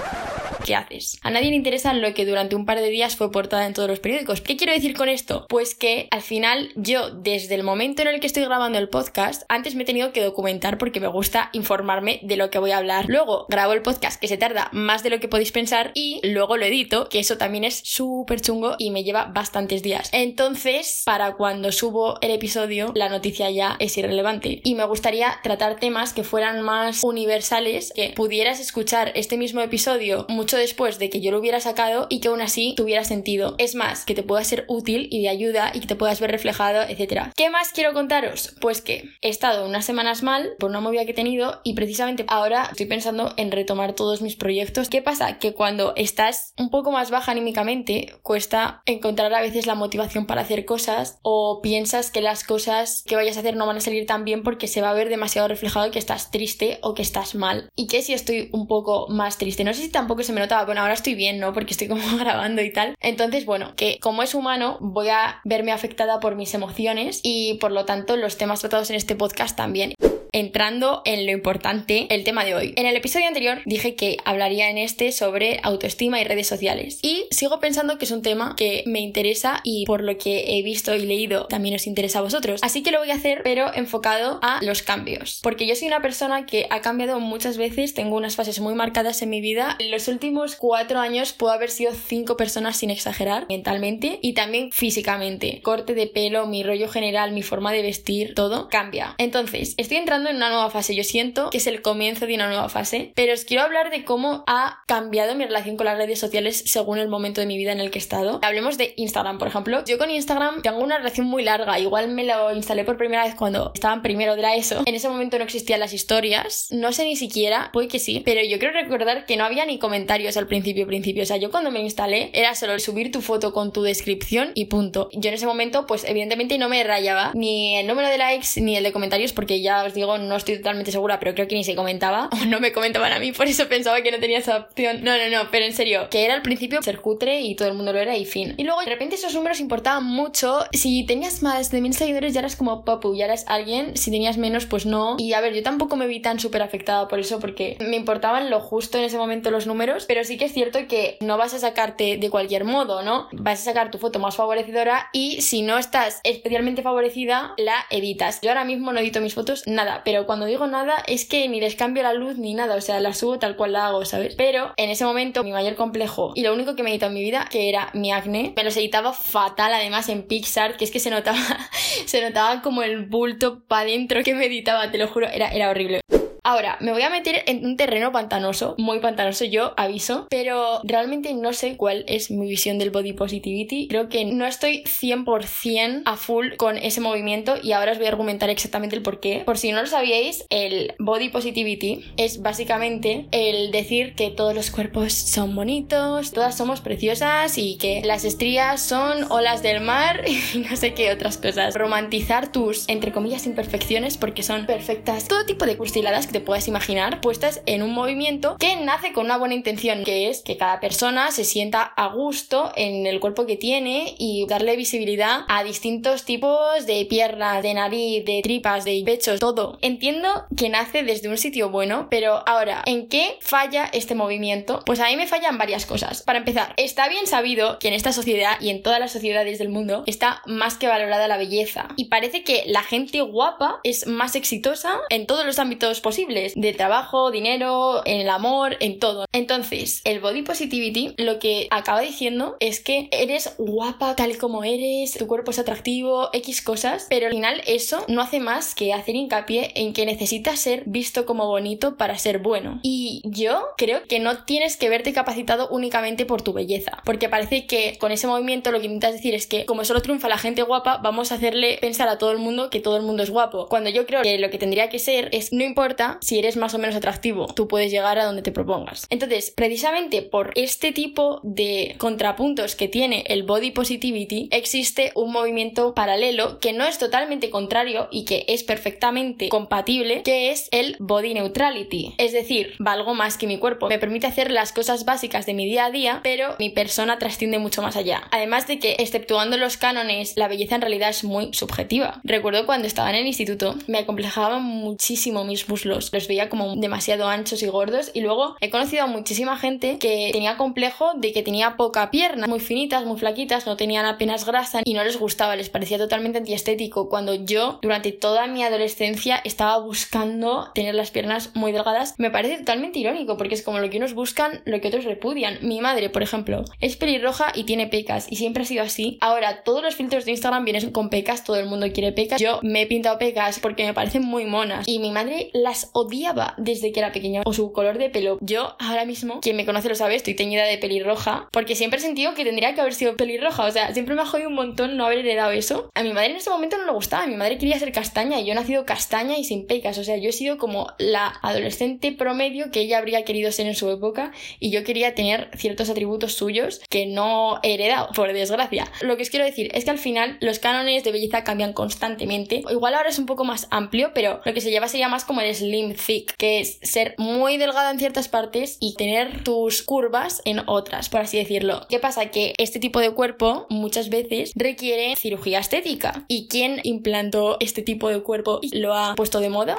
¿qué 0.65 0.75
haces? 0.75 1.17
A 1.23 1.31
nadie 1.31 1.49
le 1.49 1.55
interesa 1.55 1.93
lo 1.93 2.13
que 2.13 2.25
durante 2.25 2.55
un 2.55 2.65
par 2.65 2.79
de 2.79 2.89
días 2.89 3.15
fue 3.15 3.31
portada 3.31 3.65
en 3.65 3.73
todos 3.73 3.89
los 3.89 3.99
periódicos. 3.99 4.41
¿Qué 4.41 4.57
quiero 4.57 4.73
decir 4.73 4.95
con 4.95 5.09
esto? 5.09 5.45
Pues 5.49 5.75
que 5.75 6.07
al 6.11 6.21
final 6.21 6.71
yo, 6.75 7.11
desde 7.11 7.55
el 7.55 7.63
momento 7.63 8.01
en 8.01 8.09
el 8.09 8.19
que 8.19 8.27
estoy 8.27 8.43
grabando 8.43 8.77
el 8.77 8.89
podcast, 8.89 9.43
antes 9.49 9.75
me 9.75 9.83
he 9.83 9.85
tenido 9.85 10.11
que 10.11 10.23
documentar 10.23 10.77
porque 10.77 10.99
me 10.99 11.07
gusta 11.07 11.49
informarme 11.53 12.19
de 12.23 12.37
lo 12.37 12.49
que 12.49 12.59
voy 12.59 12.71
a 12.71 12.77
hablar. 12.77 13.05
Luego 13.07 13.45
grabo 13.49 13.73
el 13.73 13.81
podcast 13.81 14.19
que 14.19 14.27
se 14.27 14.37
tarda 14.37 14.69
más 14.71 15.03
de 15.03 15.09
lo 15.09 15.19
que 15.19 15.27
podéis 15.27 15.51
pensar 15.51 15.91
y 15.93 16.19
luego 16.23 16.57
lo 16.57 16.65
edito, 16.65 17.09
que 17.09 17.19
eso 17.27 17.37
también 17.37 17.65
es 17.65 17.81
súper 17.83 18.39
chungo 18.39 18.75
y 18.77 18.89
me 18.89 19.03
lleva 19.03 19.25
bastantes 19.25 19.83
días. 19.83 20.07
Entonces, 20.13 21.01
para 21.05 21.33
cuando 21.33 21.73
subo 21.73 22.17
el 22.21 22.31
episodio, 22.31 22.93
la 22.95 23.09
noticia 23.09 23.51
ya 23.51 23.75
es 23.79 23.97
irrelevante. 23.97 24.61
Y 24.63 24.75
me 24.75 24.85
gustaría 24.85 25.39
tratar 25.43 25.77
temas 25.77 26.13
que 26.13 26.23
fueran 26.23 26.61
más 26.61 27.03
universales, 27.03 27.91
que 27.93 28.13
pudieras 28.15 28.61
escuchar 28.61 29.11
este 29.13 29.35
mismo 29.35 29.59
episodio 29.59 30.25
mucho 30.29 30.55
después 30.55 30.99
de 30.99 31.09
que 31.09 31.19
yo 31.19 31.31
lo 31.31 31.39
hubiera 31.39 31.59
sacado 31.59 32.07
y 32.09 32.21
que 32.21 32.29
aún 32.29 32.39
así 32.39 32.75
tuviera 32.77 33.03
sentido. 33.03 33.55
Es 33.57 33.75
más, 33.75 34.05
que 34.05 34.15
te 34.15 34.23
pueda 34.23 34.45
ser 34.45 34.63
útil 34.69 35.09
y 35.11 35.21
de 35.23 35.27
ayuda 35.27 35.71
y 35.73 35.81
que 35.81 35.87
te 35.87 35.97
puedas 35.97 36.21
ver 36.21 36.31
reflejado, 36.31 36.83
etc. 36.83 37.33
¿Qué 37.35 37.49
más 37.49 37.73
quiero 37.73 37.91
contaros? 37.91 38.55
Pues 38.61 38.81
que 38.81 39.09
he 39.21 39.27
estado 39.27 39.67
unas 39.67 39.83
semanas 39.83 40.23
mal 40.23 40.51
por 40.59 40.69
una 40.69 40.79
movida 40.79 41.03
que 41.03 41.11
he 41.11 41.13
tenido 41.13 41.59
y 41.65 41.73
precisamente 41.73 42.23
ahora 42.29 42.69
estoy 42.71 42.85
pensando 42.85 43.33
en 43.35 43.51
retomar 43.51 43.91
todos 43.91 44.21
mis 44.21 44.37
proyectos. 44.37 44.87
¿Qué 44.87 45.01
pasa? 45.01 45.39
Que 45.39 45.53
cuando 45.53 45.93
estás 45.97 46.53
un 46.57 46.69
poco 46.69 46.93
más 46.93 47.11
baja 47.17 47.31
anímicamente, 47.31 48.13
cuesta 48.21 48.81
encontrar 48.85 49.33
a 49.33 49.41
veces 49.41 49.65
la 49.65 49.75
motivación 49.75 50.25
para 50.25 50.41
hacer 50.41 50.65
cosas 50.65 51.19
o 51.23 51.61
piensas 51.61 52.11
que 52.11 52.21
las 52.21 52.43
cosas 52.43 53.03
que 53.07 53.15
vayas 53.15 53.37
a 53.37 53.39
hacer 53.39 53.55
no 53.55 53.65
van 53.65 53.77
a 53.77 53.81
salir 53.81 54.05
tan 54.05 54.23
bien 54.23 54.43
porque 54.43 54.67
se 54.67 54.81
va 54.81 54.91
a 54.91 54.93
ver 54.93 55.09
demasiado 55.09 55.47
reflejado 55.47 55.89
que 55.89 55.99
estás 55.99 56.29
triste 56.29 56.77
o 56.81 56.93
que 56.93 57.01
estás 57.01 57.33
mal. 57.33 57.69
Y 57.75 57.87
que 57.87 58.01
si 58.01 58.13
estoy 58.13 58.49
un 58.51 58.67
poco 58.67 59.07
más 59.09 59.37
triste, 59.37 59.63
no 59.63 59.73
sé 59.73 59.81
si 59.81 59.89
tampoco 59.89 60.21
se 60.21 60.33
me 60.33 60.39
notaba, 60.39 60.65
bueno, 60.65 60.81
ahora 60.81 60.93
estoy 60.93 61.15
bien, 61.15 61.39
¿no? 61.39 61.53
Porque 61.53 61.71
estoy 61.71 61.87
como 61.87 62.17
grabando 62.19 62.61
y 62.61 62.71
tal. 62.71 62.95
Entonces, 62.99 63.45
bueno, 63.45 63.73
que 63.75 63.97
como 63.99 64.21
es 64.21 64.35
humano, 64.35 64.77
voy 64.79 65.09
a 65.09 65.41
verme 65.43 65.71
afectada 65.71 66.19
por 66.19 66.35
mis 66.35 66.53
emociones 66.53 67.19
y 67.23 67.55
por 67.55 67.71
lo 67.71 67.85
tanto 67.85 68.15
los 68.15 68.37
temas 68.37 68.59
tratados 68.59 68.89
en 68.91 68.95
este 68.95 69.15
podcast 69.15 69.57
también 69.57 69.93
entrando 70.37 71.01
en 71.03 71.25
lo 71.25 71.31
importante, 71.31 72.05
el 72.11 72.23
tema 72.23 72.45
de 72.45 72.53
hoy. 72.53 72.73
En 72.75 72.85
el 72.85 72.95
episodio 72.95 73.27
anterior 73.27 73.59
dije 73.65 73.95
que 73.95 74.17
hablaría 74.23 74.69
en 74.69 74.77
este 74.77 75.11
sobre 75.11 75.59
autoestima 75.63 76.21
y 76.21 76.25
redes 76.25 76.45
sociales. 76.45 76.99
Y 77.01 77.25
sigo 77.31 77.59
pensando 77.59 77.97
que 77.97 78.05
es 78.05 78.11
un 78.11 78.21
tema 78.21 78.55
que 78.55 78.83
me 78.85 78.99
interesa 78.99 79.61
y 79.63 79.85
por 79.85 80.03
lo 80.03 80.17
que 80.19 80.57
he 80.57 80.61
visto 80.61 80.93
y 80.93 81.05
leído 81.07 81.47
también 81.47 81.73
os 81.73 81.87
interesa 81.87 82.19
a 82.19 82.21
vosotros. 82.21 82.61
Así 82.63 82.83
que 82.83 82.91
lo 82.91 82.99
voy 82.99 83.09
a 83.09 83.15
hacer 83.15 83.41
pero 83.43 83.73
enfocado 83.73 84.39
a 84.43 84.59
los 84.61 84.83
cambios. 84.83 85.39
Porque 85.41 85.65
yo 85.65 85.75
soy 85.75 85.87
una 85.87 86.03
persona 86.03 86.45
que 86.45 86.67
ha 86.69 86.81
cambiado 86.81 87.19
muchas 87.19 87.57
veces, 87.57 87.95
tengo 87.95 88.15
unas 88.15 88.35
fases 88.35 88.59
muy 88.59 88.75
marcadas 88.75 89.23
en 89.23 89.31
mi 89.31 89.41
vida. 89.41 89.75
En 89.79 89.89
los 89.89 90.07
últimos 90.07 90.55
cuatro 90.55 90.99
años 90.99 91.33
puedo 91.33 91.53
haber 91.53 91.71
sido 91.71 91.93
cinco 91.93 92.37
personas 92.37 92.77
sin 92.77 92.91
exagerar 92.91 93.47
mentalmente 93.49 94.19
y 94.21 94.33
también 94.33 94.71
físicamente. 94.71 95.61
Corte 95.63 95.95
de 95.95 96.05
pelo, 96.05 96.45
mi 96.45 96.61
rollo 96.61 96.89
general, 96.89 97.31
mi 97.31 97.41
forma 97.41 97.71
de 97.71 97.81
vestir, 97.81 98.35
todo 98.35 98.69
cambia. 98.69 99.15
Entonces, 99.17 99.73
estoy 99.77 99.97
entrando 99.97 100.26
en 100.29 100.37
una 100.37 100.49
nueva 100.49 100.69
fase. 100.69 100.95
Yo 100.95 101.03
siento 101.03 101.49
que 101.49 101.57
es 101.57 101.67
el 101.67 101.81
comienzo 101.81 102.25
de 102.25 102.35
una 102.35 102.47
nueva 102.47 102.69
fase, 102.69 103.11
pero 103.15 103.33
os 103.33 103.45
quiero 103.45 103.63
hablar 103.63 103.89
de 103.89 104.03
cómo 104.03 104.43
ha 104.47 104.83
cambiado 104.87 105.35
mi 105.35 105.45
relación 105.45 105.77
con 105.77 105.85
las 105.85 105.97
redes 105.97 106.19
sociales 106.19 106.63
según 106.65 106.97
el 106.97 107.07
momento 107.07 107.41
de 107.41 107.47
mi 107.47 107.57
vida 107.57 107.71
en 107.71 107.79
el 107.79 107.91
que 107.91 107.99
he 107.99 108.01
estado. 108.01 108.39
Hablemos 108.41 108.77
de 108.77 108.93
Instagram, 108.97 109.37
por 109.37 109.47
ejemplo. 109.47 109.83
Yo 109.85 109.97
con 109.97 110.09
Instagram 110.09 110.61
tengo 110.61 110.79
una 110.79 110.97
relación 110.97 111.27
muy 111.27 111.43
larga. 111.43 111.79
Igual 111.79 112.09
me 112.09 112.23
lo 112.23 112.53
instalé 112.53 112.83
por 112.83 112.97
primera 112.97 113.25
vez 113.25 113.35
cuando 113.35 113.71
estaba 113.73 113.93
en 113.93 114.01
primero 114.01 114.35
de 114.35 114.41
la 114.41 114.55
ESO. 114.55 114.83
En 114.85 114.95
ese 114.95 115.09
momento 115.09 115.37
no 115.37 115.43
existían 115.43 115.79
las 115.79 115.93
historias. 115.93 116.67
No 116.71 116.91
sé 116.91 117.05
ni 117.05 117.15
siquiera, 117.15 117.69
puede 117.73 117.87
que 117.87 117.99
sí, 117.99 118.21
pero 118.25 118.41
yo 118.43 118.59
quiero 118.59 118.73
recordar 118.73 119.25
que 119.25 119.37
no 119.37 119.43
había 119.45 119.65
ni 119.65 119.79
comentarios 119.79 120.37
al 120.37 120.47
principio, 120.47 120.87
principio. 120.87 121.23
O 121.23 121.25
sea, 121.25 121.37
yo 121.37 121.51
cuando 121.51 121.71
me 121.71 121.81
instalé 121.81 122.29
era 122.33 122.55
solo 122.55 122.77
subir 122.79 123.11
tu 123.11 123.21
foto 123.21 123.53
con 123.53 123.71
tu 123.71 123.83
descripción 123.83 124.51
y 124.53 124.65
punto. 124.65 125.09
Yo 125.13 125.29
en 125.29 125.35
ese 125.35 125.45
momento, 125.45 125.85
pues 125.85 126.03
evidentemente 126.03 126.57
no 126.57 126.69
me 126.69 126.83
rayaba 126.83 127.31
ni 127.33 127.77
el 127.77 127.87
número 127.87 128.09
de 128.09 128.17
likes 128.17 128.61
ni 128.61 128.75
el 128.75 128.83
de 128.83 128.91
comentarios 128.91 129.33
porque 129.33 129.61
ya 129.61 129.83
os 129.83 129.93
digo, 129.93 130.16
no 130.17 130.35
estoy 130.35 130.57
totalmente 130.57 130.91
segura, 130.91 131.19
pero 131.19 131.33
creo 131.33 131.47
que 131.47 131.55
ni 131.55 131.63
se 131.63 131.75
comentaba, 131.75 132.29
o 132.41 132.45
no 132.45 132.59
me 132.59 132.71
comentaban 132.71 133.13
a 133.13 133.19
mí, 133.19 133.31
por 133.31 133.47
eso 133.47 133.67
pensaba 133.67 134.01
que 134.01 134.11
no 134.11 134.19
tenía 134.19 134.39
esa 134.39 134.57
opción. 134.57 135.03
No, 135.03 135.17
no, 135.17 135.29
no, 135.29 135.49
pero 135.51 135.65
en 135.65 135.73
serio, 135.73 136.09
que 136.09 136.25
era 136.25 136.33
al 136.33 136.41
principio 136.41 136.81
ser 136.81 136.99
cutre 136.99 137.41
y 137.41 137.55
todo 137.55 137.67
el 137.67 137.73
mundo 137.73 137.93
lo 137.93 137.99
era 137.99 138.15
y 138.17 138.25
fin. 138.25 138.53
Y 138.57 138.63
luego 138.63 138.81
de 138.81 138.87
repente 138.87 139.15
esos 139.15 139.33
números 139.33 139.59
importaban 139.59 140.03
mucho. 140.05 140.59
Si 140.71 141.05
tenías 141.05 141.41
más 141.43 141.71
de 141.71 141.81
mil 141.81 141.93
seguidores 141.93 142.33
ya 142.33 142.39
eras 142.39 142.55
como 142.55 142.83
papu, 142.85 143.15
ya 143.15 143.25
eras 143.25 143.45
alguien, 143.47 143.95
si 143.97 144.11
tenías 144.11 144.37
menos, 144.37 144.65
pues 144.65 144.85
no. 144.85 145.15
Y 145.17 145.33
a 145.33 145.41
ver, 145.41 145.53
yo 145.53 145.63
tampoco 145.63 145.95
me 145.95 146.07
vi 146.07 146.19
tan 146.19 146.39
súper 146.39 146.61
afectada 146.61 147.07
por 147.07 147.19
eso, 147.19 147.39
porque 147.39 147.77
me 147.79 147.95
importaban 147.95 148.49
lo 148.49 148.59
justo 148.59 148.97
en 148.97 149.05
ese 149.05 149.17
momento 149.17 149.51
los 149.51 149.67
números, 149.67 150.05
pero 150.07 150.23
sí 150.23 150.37
que 150.37 150.45
es 150.45 150.53
cierto 150.53 150.79
que 150.87 151.17
no 151.21 151.37
vas 151.37 151.53
a 151.53 151.59
sacarte 151.59 152.17
de 152.17 152.29
cualquier 152.29 152.63
modo, 152.63 153.01
¿no? 153.03 153.27
Vas 153.31 153.61
a 153.61 153.63
sacar 153.65 153.91
tu 153.91 153.97
foto 153.97 154.19
más 154.19 154.35
favorecedora 154.35 155.09
y 155.13 155.41
si 155.41 155.61
no 155.61 155.77
estás 155.77 156.21
especialmente 156.23 156.81
favorecida, 156.81 157.53
la 157.57 157.85
editas. 157.89 158.41
Yo 158.41 158.49
ahora 158.49 158.65
mismo 158.65 158.93
no 158.93 158.99
edito 158.99 159.21
mis 159.21 159.33
fotos 159.33 159.63
nada, 159.67 159.96
pero 160.03 160.25
cuando 160.25 160.45
digo 160.45 160.67
nada 160.67 161.03
es 161.07 161.25
que 161.25 161.47
ni 161.47 161.59
les 161.59 161.75
cambio 161.75 162.03
la 162.03 162.13
luz 162.13 162.37
ni 162.37 162.53
nada, 162.53 162.75
o 162.75 162.81
sea, 162.81 162.99
la 162.99 163.13
subo 163.13 163.39
tal 163.39 163.55
cual 163.55 163.73
la 163.73 163.87
hago, 163.87 164.05
¿sabes? 164.05 164.35
Pero 164.35 164.73
en 164.77 164.89
ese 164.89 165.05
momento 165.05 165.43
mi 165.43 165.51
mayor 165.51 165.75
complejo 165.75 166.31
y 166.35 166.43
lo 166.43 166.53
único 166.53 166.75
que 166.75 166.83
me 166.83 166.89
editó 166.91 167.07
en 167.07 167.13
mi 167.13 167.21
vida, 167.21 167.47
que 167.49 167.69
era 167.69 167.89
mi 167.93 168.11
acné, 168.11 168.53
me 168.55 168.63
los 168.63 168.75
editaba 168.77 169.13
fatal 169.13 169.73
además 169.73 170.09
en 170.09 170.23
Pixar, 170.23 170.77
que 170.77 170.85
es 170.85 170.91
que 170.91 170.99
se 170.99 171.09
notaba, 171.09 171.37
se 172.05 172.21
notaba 172.21 172.61
como 172.61 172.83
el 172.83 173.05
bulto 173.05 173.63
para 173.67 173.81
adentro 173.81 174.23
que 174.23 174.33
me 174.33 174.45
editaba, 174.45 174.91
te 174.91 174.97
lo 174.97 175.07
juro, 175.07 175.27
era, 175.27 175.49
era 175.49 175.69
horrible. 175.69 176.01
Ahora, 176.47 176.77
me 176.79 176.93
voy 176.93 177.01
a 177.01 177.09
meter 177.09 177.43
en 177.45 177.65
un 177.65 177.75
terreno 177.75 178.13
pantanoso, 178.13 178.75
muy 178.77 179.01
pantanoso, 179.01 179.43
yo 179.43 179.73
aviso, 179.75 180.27
pero 180.29 180.79
realmente 180.85 181.33
no 181.33 181.51
sé 181.51 181.75
cuál 181.75 182.05
es 182.07 182.31
mi 182.31 182.47
visión 182.47 182.79
del 182.79 182.89
body 182.89 183.11
positivity. 183.11 183.89
Creo 183.89 184.07
que 184.07 184.23
no 184.23 184.45
estoy 184.45 184.81
100% 184.85 186.03
a 186.05 186.15
full 186.15 186.53
con 186.55 186.77
ese 186.77 187.01
movimiento 187.01 187.55
y 187.61 187.73
ahora 187.73 187.91
os 187.91 187.97
voy 187.97 188.07
a 188.07 188.11
argumentar 188.11 188.49
exactamente 188.49 188.95
el 188.95 189.01
por 189.01 189.19
qué. 189.19 189.43
Por 189.45 189.57
si 189.57 189.73
no 189.73 189.81
lo 189.81 189.87
sabíais, 189.87 190.45
el 190.49 190.95
body 190.99 191.27
positivity 191.27 192.05
es 192.15 192.41
básicamente 192.41 193.27
el 193.31 193.71
decir 193.71 194.15
que 194.15 194.31
todos 194.31 194.55
los 194.55 194.71
cuerpos 194.71 195.11
son 195.11 195.53
bonitos, 195.53 196.31
todas 196.31 196.55
somos 196.55 196.79
preciosas 196.79 197.57
y 197.57 197.75
que 197.75 198.01
las 198.05 198.23
estrías 198.23 198.81
son 198.81 199.29
olas 199.33 199.63
del 199.63 199.81
mar 199.81 200.23
y 200.53 200.59
no 200.59 200.77
sé 200.77 200.93
qué 200.93 201.11
otras 201.11 201.35
cosas. 201.35 201.75
Romantizar 201.75 202.53
tus, 202.53 202.87
entre 202.87 203.11
comillas, 203.11 203.45
imperfecciones 203.45 204.15
porque 204.15 204.43
son 204.43 204.65
perfectas. 204.65 205.27
Todo 205.27 205.45
tipo 205.45 205.65
de 205.65 205.75
cursiladas 205.75 206.25
que 206.25 206.36
puedas 206.39 206.67
imaginar 206.67 207.21
puestas 207.21 207.61
en 207.65 207.83
un 207.83 207.93
movimiento 207.93 208.57
que 208.57 208.75
nace 208.75 209.13
con 209.13 209.25
una 209.25 209.37
buena 209.37 209.55
intención, 209.55 210.03
que 210.03 210.29
es 210.29 210.41
que 210.41 210.57
cada 210.57 210.79
persona 210.79 211.31
se 211.31 211.43
sienta 211.43 211.81
a 211.81 212.07
gusto 212.07 212.71
en 212.75 213.05
el 213.07 213.19
cuerpo 213.19 213.45
que 213.45 213.57
tiene 213.57 214.15
y 214.17 214.45
darle 214.47 214.75
visibilidad 214.75 215.41
a 215.47 215.63
distintos 215.63 216.25
tipos 216.25 216.85
de 216.85 217.05
piernas, 217.05 217.63
de 217.63 217.73
nariz, 217.73 218.25
de 218.25 218.41
tripas, 218.41 218.85
de 218.85 219.01
pechos, 219.05 219.39
todo. 219.39 219.77
Entiendo 219.81 220.27
que 220.55 220.69
nace 220.69 221.03
desde 221.03 221.29
un 221.29 221.37
sitio 221.37 221.69
bueno, 221.69 222.07
pero 222.09 222.43
ahora, 222.47 222.83
¿en 222.85 223.07
qué 223.07 223.37
falla 223.41 223.89
este 223.91 224.15
movimiento? 224.15 224.83
Pues 224.85 224.99
a 224.99 225.07
mí 225.07 225.15
me 225.15 225.27
fallan 225.27 225.57
varias 225.57 225.85
cosas. 225.85 226.23
Para 226.23 226.39
empezar, 226.39 226.73
está 226.77 227.07
bien 227.09 227.27
sabido 227.27 227.79
que 227.79 227.87
en 227.87 227.93
esta 227.93 228.11
sociedad 228.11 228.57
y 228.59 228.69
en 228.69 228.81
todas 228.81 228.99
las 228.99 229.11
sociedades 229.11 229.59
del 229.59 229.69
mundo 229.69 230.03
está 230.05 230.41
más 230.45 230.77
que 230.77 230.87
valorada 230.87 231.27
la 231.27 231.37
belleza 231.37 231.87
y 231.95 232.05
parece 232.05 232.43
que 232.43 232.63
la 232.67 232.83
gente 232.83 233.21
guapa 233.21 233.79
es 233.83 234.07
más 234.07 234.35
exitosa 234.35 234.99
en 235.09 235.27
todos 235.27 235.45
los 235.45 235.59
ámbitos 235.59 236.01
posibles 236.01 236.26
de 236.27 236.73
trabajo, 236.73 237.31
dinero, 237.31 238.01
en 238.05 238.21
el 238.21 238.29
amor, 238.29 238.77
en 238.79 238.99
todo. 238.99 239.25
Entonces, 239.31 240.01
el 240.03 240.19
body 240.19 240.41
positivity 240.41 241.13
lo 241.17 241.39
que 241.39 241.67
acaba 241.71 242.01
diciendo 242.01 242.57
es 242.59 242.79
que 242.79 243.09
eres 243.11 243.55
guapa 243.57 244.15
tal 244.15 244.37
como 244.37 244.63
eres, 244.63 245.13
tu 245.13 245.27
cuerpo 245.27 245.51
es 245.51 245.59
atractivo, 245.59 246.29
X 246.33 246.61
cosas, 246.61 247.07
pero 247.09 247.27
al 247.27 247.33
final 247.33 247.61
eso 247.65 248.03
no 248.07 248.21
hace 248.21 248.39
más 248.39 248.75
que 248.75 248.93
hacer 248.93 249.15
hincapié 249.15 249.71
en 249.75 249.93
que 249.93 250.05
necesitas 250.05 250.59
ser 250.59 250.83
visto 250.85 251.25
como 251.25 251.47
bonito 251.47 251.97
para 251.97 252.17
ser 252.17 252.39
bueno. 252.39 252.79
Y 252.83 253.21
yo 253.23 253.67
creo 253.77 254.03
que 254.03 254.19
no 254.19 254.43
tienes 254.43 254.77
que 254.77 254.89
verte 254.89 255.13
capacitado 255.13 255.67
únicamente 255.69 256.25
por 256.25 256.41
tu 256.41 256.53
belleza, 256.53 257.01
porque 257.05 257.29
parece 257.29 257.65
que 257.65 257.97
con 257.99 258.11
ese 258.11 258.27
movimiento 258.27 258.71
lo 258.71 258.79
que 258.79 258.85
intentas 258.85 259.13
decir 259.13 259.33
es 259.33 259.47
que 259.47 259.65
como 259.65 259.85
solo 259.85 260.01
triunfa 260.01 260.27
la 260.27 260.37
gente 260.37 260.63
guapa, 260.63 260.97
vamos 260.97 261.31
a 261.31 261.35
hacerle 261.35 261.77
pensar 261.79 262.07
a 262.09 262.17
todo 262.17 262.31
el 262.31 262.37
mundo 262.37 262.69
que 262.69 262.79
todo 262.79 262.97
el 262.97 263.03
mundo 263.03 263.23
es 263.23 263.29
guapo. 263.29 263.67
Cuando 263.67 263.89
yo 263.89 264.05
creo 264.05 264.21
que 264.23 264.37
lo 264.37 264.49
que 264.49 264.57
tendría 264.57 264.89
que 264.89 264.99
ser 264.99 265.29
es 265.31 265.51
no 265.51 265.63
importa 265.63 266.16
si 266.21 266.39
eres 266.39 266.57
más 266.57 266.73
o 266.73 266.79
menos 266.79 266.95
atractivo, 266.95 267.47
tú 267.53 267.67
puedes 267.67 267.91
llegar 267.91 268.19
a 268.19 268.25
donde 268.25 268.41
te 268.41 268.51
propongas. 268.51 269.07
Entonces, 269.09 269.51
precisamente 269.55 270.21
por 270.21 270.51
este 270.55 270.91
tipo 270.91 271.39
de 271.43 271.95
contrapuntos 271.97 272.75
que 272.75 272.87
tiene 272.87 273.23
el 273.27 273.43
body 273.43 273.71
positivity, 273.71 274.49
existe 274.51 275.11
un 275.15 275.31
movimiento 275.31 275.93
paralelo 275.93 276.59
que 276.59 276.73
no 276.73 276.85
es 276.85 276.97
totalmente 276.97 277.49
contrario 277.49 278.07
y 278.11 278.25
que 278.25 278.45
es 278.47 278.63
perfectamente 278.63 279.49
compatible, 279.49 280.23
que 280.23 280.51
es 280.51 280.67
el 280.71 280.95
body 280.99 281.33
neutrality. 281.33 282.13
Es 282.17 282.33
decir, 282.33 282.75
valgo 282.79 283.13
más 283.13 283.37
que 283.37 283.47
mi 283.47 283.57
cuerpo. 283.57 283.89
Me 283.89 283.99
permite 283.99 284.27
hacer 284.27 284.51
las 284.51 284.71
cosas 284.71 285.05
básicas 285.05 285.45
de 285.45 285.53
mi 285.53 285.65
día 285.65 285.85
a 285.85 285.91
día, 285.91 286.19
pero 286.23 286.55
mi 286.59 286.69
persona 286.69 287.17
trasciende 287.19 287.59
mucho 287.59 287.81
más 287.81 287.95
allá. 287.95 288.23
Además 288.31 288.67
de 288.67 288.79
que, 288.79 288.95
exceptuando 288.99 289.57
los 289.57 289.77
cánones, 289.77 290.33
la 290.35 290.47
belleza 290.47 290.75
en 290.75 290.81
realidad 290.81 291.09
es 291.09 291.23
muy 291.23 291.53
subjetiva. 291.53 292.21
Recuerdo 292.23 292.65
cuando 292.65 292.87
estaba 292.87 293.09
en 293.09 293.17
el 293.17 293.27
instituto, 293.27 293.75
me 293.87 293.99
acomplejaban 293.99 294.63
muchísimo 294.63 295.43
mis 295.43 295.67
muslos 295.69 295.96
los 296.11 296.27
veía 296.27 296.49
como 296.49 296.75
demasiado 296.75 297.27
anchos 297.27 297.63
y 297.63 297.67
gordos 297.67 298.11
y 298.13 298.21
luego 298.21 298.55
he 298.61 298.69
conocido 298.69 299.03
a 299.03 299.07
muchísima 299.07 299.57
gente 299.57 299.97
que 299.99 300.29
tenía 300.31 300.57
complejo 300.57 301.13
de 301.15 301.33
que 301.33 301.43
tenía 301.43 301.77
poca 301.77 302.11
pierna, 302.11 302.47
muy 302.47 302.59
finitas, 302.59 303.05
muy 303.05 303.17
flaquitas, 303.17 303.65
no 303.65 303.77
tenían 303.77 304.05
apenas 304.05 304.45
grasa 304.45 304.81
y 304.83 304.93
no 304.93 305.03
les 305.03 305.17
gustaba, 305.17 305.55
les 305.55 305.69
parecía 305.69 305.97
totalmente 305.97 306.37
antiestético 306.39 307.09
cuando 307.09 307.33
yo 307.35 307.79
durante 307.81 308.11
toda 308.11 308.47
mi 308.47 308.63
adolescencia 308.63 309.41
estaba 309.43 309.77
buscando 309.79 310.71
tener 310.73 310.95
las 310.95 311.11
piernas 311.11 311.51
muy 311.53 311.71
delgadas. 311.71 312.15
Me 312.17 312.31
parece 312.31 312.57
totalmente 312.57 312.99
irónico 312.99 313.37
porque 313.37 313.55
es 313.55 313.63
como 313.63 313.79
lo 313.79 313.89
que 313.89 313.97
unos 313.97 314.13
buscan, 314.13 314.61
lo 314.65 314.81
que 314.81 314.87
otros 314.89 315.05
repudian. 315.05 315.59
Mi 315.61 315.81
madre, 315.81 316.09
por 316.09 316.23
ejemplo, 316.23 316.63
es 316.79 316.95
pelirroja 316.97 317.51
y 317.55 317.63
tiene 317.63 317.87
pecas 317.87 318.27
y 318.29 318.35
siempre 318.35 318.63
ha 318.63 318.65
sido 318.65 318.83
así. 318.83 319.17
Ahora, 319.21 319.63
todos 319.63 319.81
los 319.81 319.95
filtros 319.95 320.25
de 320.25 320.31
Instagram 320.31 320.65
vienen 320.65 320.91
con 320.91 321.09
pecas, 321.09 321.43
todo 321.43 321.57
el 321.57 321.65
mundo 321.65 321.87
quiere 321.91 322.11
pecas. 322.11 322.41
Yo 322.41 322.59
me 322.63 322.81
he 322.81 322.87
pintado 322.87 323.17
pecas 323.17 323.59
porque 323.59 323.85
me 323.85 323.93
parecen 323.93 324.23
muy 324.23 324.45
monas 324.45 324.87
y 324.87 324.99
mi 324.99 325.11
madre 325.11 325.49
las 325.53 325.86
odiaba 325.93 326.53
desde 326.57 326.91
que 326.91 326.99
era 326.99 327.11
pequeña. 327.11 327.41
O 327.45 327.53
su 327.53 327.71
color 327.71 327.97
de 327.97 328.09
pelo. 328.09 328.37
Yo 328.41 328.75
ahora 328.79 329.05
mismo, 329.05 329.39
quien 329.41 329.55
me 329.55 329.65
conoce 329.65 329.89
lo 329.89 329.95
sabe, 329.95 330.15
estoy 330.15 330.35
teñida 330.35 330.65
de 330.65 330.77
pelirroja. 330.77 331.47
Porque 331.51 331.75
siempre 331.75 331.99
he 331.99 332.01
sentido 332.01 332.33
que 332.33 332.43
tendría 332.43 332.73
que 332.73 332.81
haber 332.81 332.93
sido 332.93 333.15
pelirroja. 333.15 333.65
O 333.65 333.71
sea, 333.71 333.93
siempre 333.93 334.15
me 334.15 334.21
ha 334.21 334.25
jodido 334.25 334.49
un 334.49 334.55
montón 334.55 334.97
no 334.97 335.05
haber 335.05 335.19
heredado 335.19 335.51
eso. 335.51 335.89
A 335.95 336.03
mi 336.03 336.13
madre 336.13 336.31
en 336.31 336.37
ese 336.37 336.49
momento 336.49 336.77
no 336.77 336.85
le 336.85 336.91
gustaba. 336.91 337.27
Mi 337.27 337.35
madre 337.35 337.57
quería 337.57 337.79
ser 337.79 337.91
castaña 337.91 338.39
y 338.39 338.45
yo 338.45 338.51
he 338.51 338.55
nacido 338.55 338.85
castaña 338.85 339.37
y 339.37 339.43
sin 339.43 339.67
pecas. 339.67 339.97
O 339.97 340.03
sea, 340.03 340.17
yo 340.17 340.29
he 340.29 340.33
sido 340.33 340.57
como 340.57 340.87
la 340.97 341.33
adolescente 341.41 342.11
promedio 342.11 342.71
que 342.71 342.81
ella 342.81 342.97
habría 342.97 343.23
querido 343.23 343.51
ser 343.51 343.67
en 343.67 343.75
su 343.75 343.89
época. 343.89 344.31
Y 344.59 344.71
yo 344.71 344.83
quería 344.83 345.15
tener 345.15 345.49
ciertos 345.55 345.89
atributos 345.89 346.33
suyos 346.33 346.81
que 346.89 347.05
no 347.05 347.59
he 347.63 347.73
heredado, 347.73 348.09
por 348.13 348.31
desgracia. 348.33 348.85
Lo 349.01 349.17
que 349.17 349.23
os 349.23 349.29
quiero 349.29 349.45
decir 349.45 349.71
es 349.73 349.85
que 349.85 349.91
al 349.91 349.97
final 349.97 350.37
los 350.41 350.59
cánones 350.59 351.03
de 351.03 351.11
belleza 351.11 351.43
cambian 351.43 351.73
constantemente. 351.73 352.63
Igual 352.69 352.95
ahora 352.95 353.09
es 353.09 353.19
un 353.19 353.25
poco 353.25 353.43
más 353.43 353.67
amplio, 353.71 354.11
pero 354.13 354.41
lo 354.43 354.53
que 354.53 354.61
se 354.61 354.71
lleva 354.71 354.87
sería 354.87 355.09
más 355.09 355.25
como 355.25 355.41
el 355.41 355.53
slim 355.53 355.76
thick, 355.95 356.35
que 356.37 356.59
es 356.59 356.79
ser 356.81 357.15
muy 357.17 357.57
delgada 357.57 357.91
en 357.91 357.99
ciertas 357.99 358.27
partes 358.27 358.77
y 358.79 358.95
tener 358.95 359.43
tus 359.43 359.81
curvas 359.81 360.41
en 360.45 360.61
otras, 360.67 361.09
por 361.09 361.21
así 361.21 361.37
decirlo. 361.37 361.85
¿Qué 361.89 361.99
pasa? 361.99 362.27
Que 362.31 362.53
este 362.57 362.79
tipo 362.79 362.99
de 362.99 363.11
cuerpo 363.11 363.67
muchas 363.69 364.09
veces 364.09 364.51
requiere 364.55 365.15
cirugía 365.15 365.59
estética. 365.59 366.25
¿Y 366.27 366.47
quién 366.47 366.79
implantó 366.83 367.57
este 367.59 367.81
tipo 367.81 368.09
de 368.09 368.21
cuerpo 368.21 368.59
y 368.61 368.77
lo 368.77 368.93
ha 368.93 369.15
puesto 369.15 369.39
de 369.39 369.49
moda? 369.49 369.77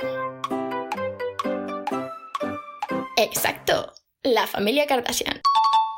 Exacto, 3.16 3.92
la 4.22 4.46
familia 4.46 4.86
Kardashian. 4.86 5.40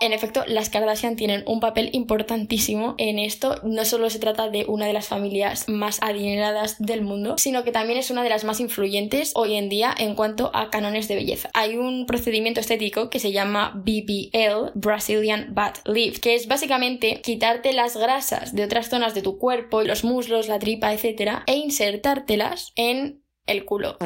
En 0.01 0.15
efecto, 0.15 0.45
las 0.47 0.71
Kardashian 0.71 1.15
tienen 1.15 1.45
un 1.47 1.61
papel 1.61 1.91
importantísimo 1.93 2.95
en 2.97 3.19
esto. 3.19 3.57
No 3.65 3.85
solo 3.85 4.09
se 4.09 4.19
trata 4.19 4.49
de 4.49 4.65
una 4.67 4.87
de 4.87 4.95
las 4.95 5.09
familias 5.09 5.69
más 5.69 5.99
adineradas 6.01 6.77
del 6.79 7.03
mundo, 7.03 7.35
sino 7.37 7.65
que 7.65 7.71
también 7.71 7.99
es 7.99 8.11
una 8.11 8.23
de 8.23 8.31
las 8.31 8.45
más 8.45 8.61
influyentes 8.61 9.33
hoy 9.35 9.57
en 9.57 9.69
día 9.69 9.95
en 9.97 10.15
cuanto 10.15 10.51
a 10.55 10.71
cánones 10.71 11.07
de 11.07 11.17
belleza. 11.17 11.51
Hay 11.53 11.77
un 11.77 12.07
procedimiento 12.07 12.61
estético 12.61 13.11
que 13.11 13.19
se 13.19 13.33
llama 13.33 13.73
BBL, 13.75 14.73
Brazilian 14.75 15.55
Butt 15.55 15.87
Lift, 15.87 16.23
que 16.23 16.35
es 16.35 16.49
básicamente 16.49 17.21
quitarte 17.21 17.75
las 17.75 17.95
grasas 17.95 18.55
de 18.55 18.65
otras 18.65 18.89
zonas 18.89 19.15
de 19.15 19.21
tu 19.21 19.37
cuerpo, 19.37 19.83
los 19.83 20.03
muslos, 20.03 20.49
la 20.49 20.59
tripa, 20.59 20.95
etc., 20.95 21.43
e 21.47 21.57
insertártelas 21.57 22.73
en 22.75 23.23
el 23.47 23.67
culo. 23.67 23.99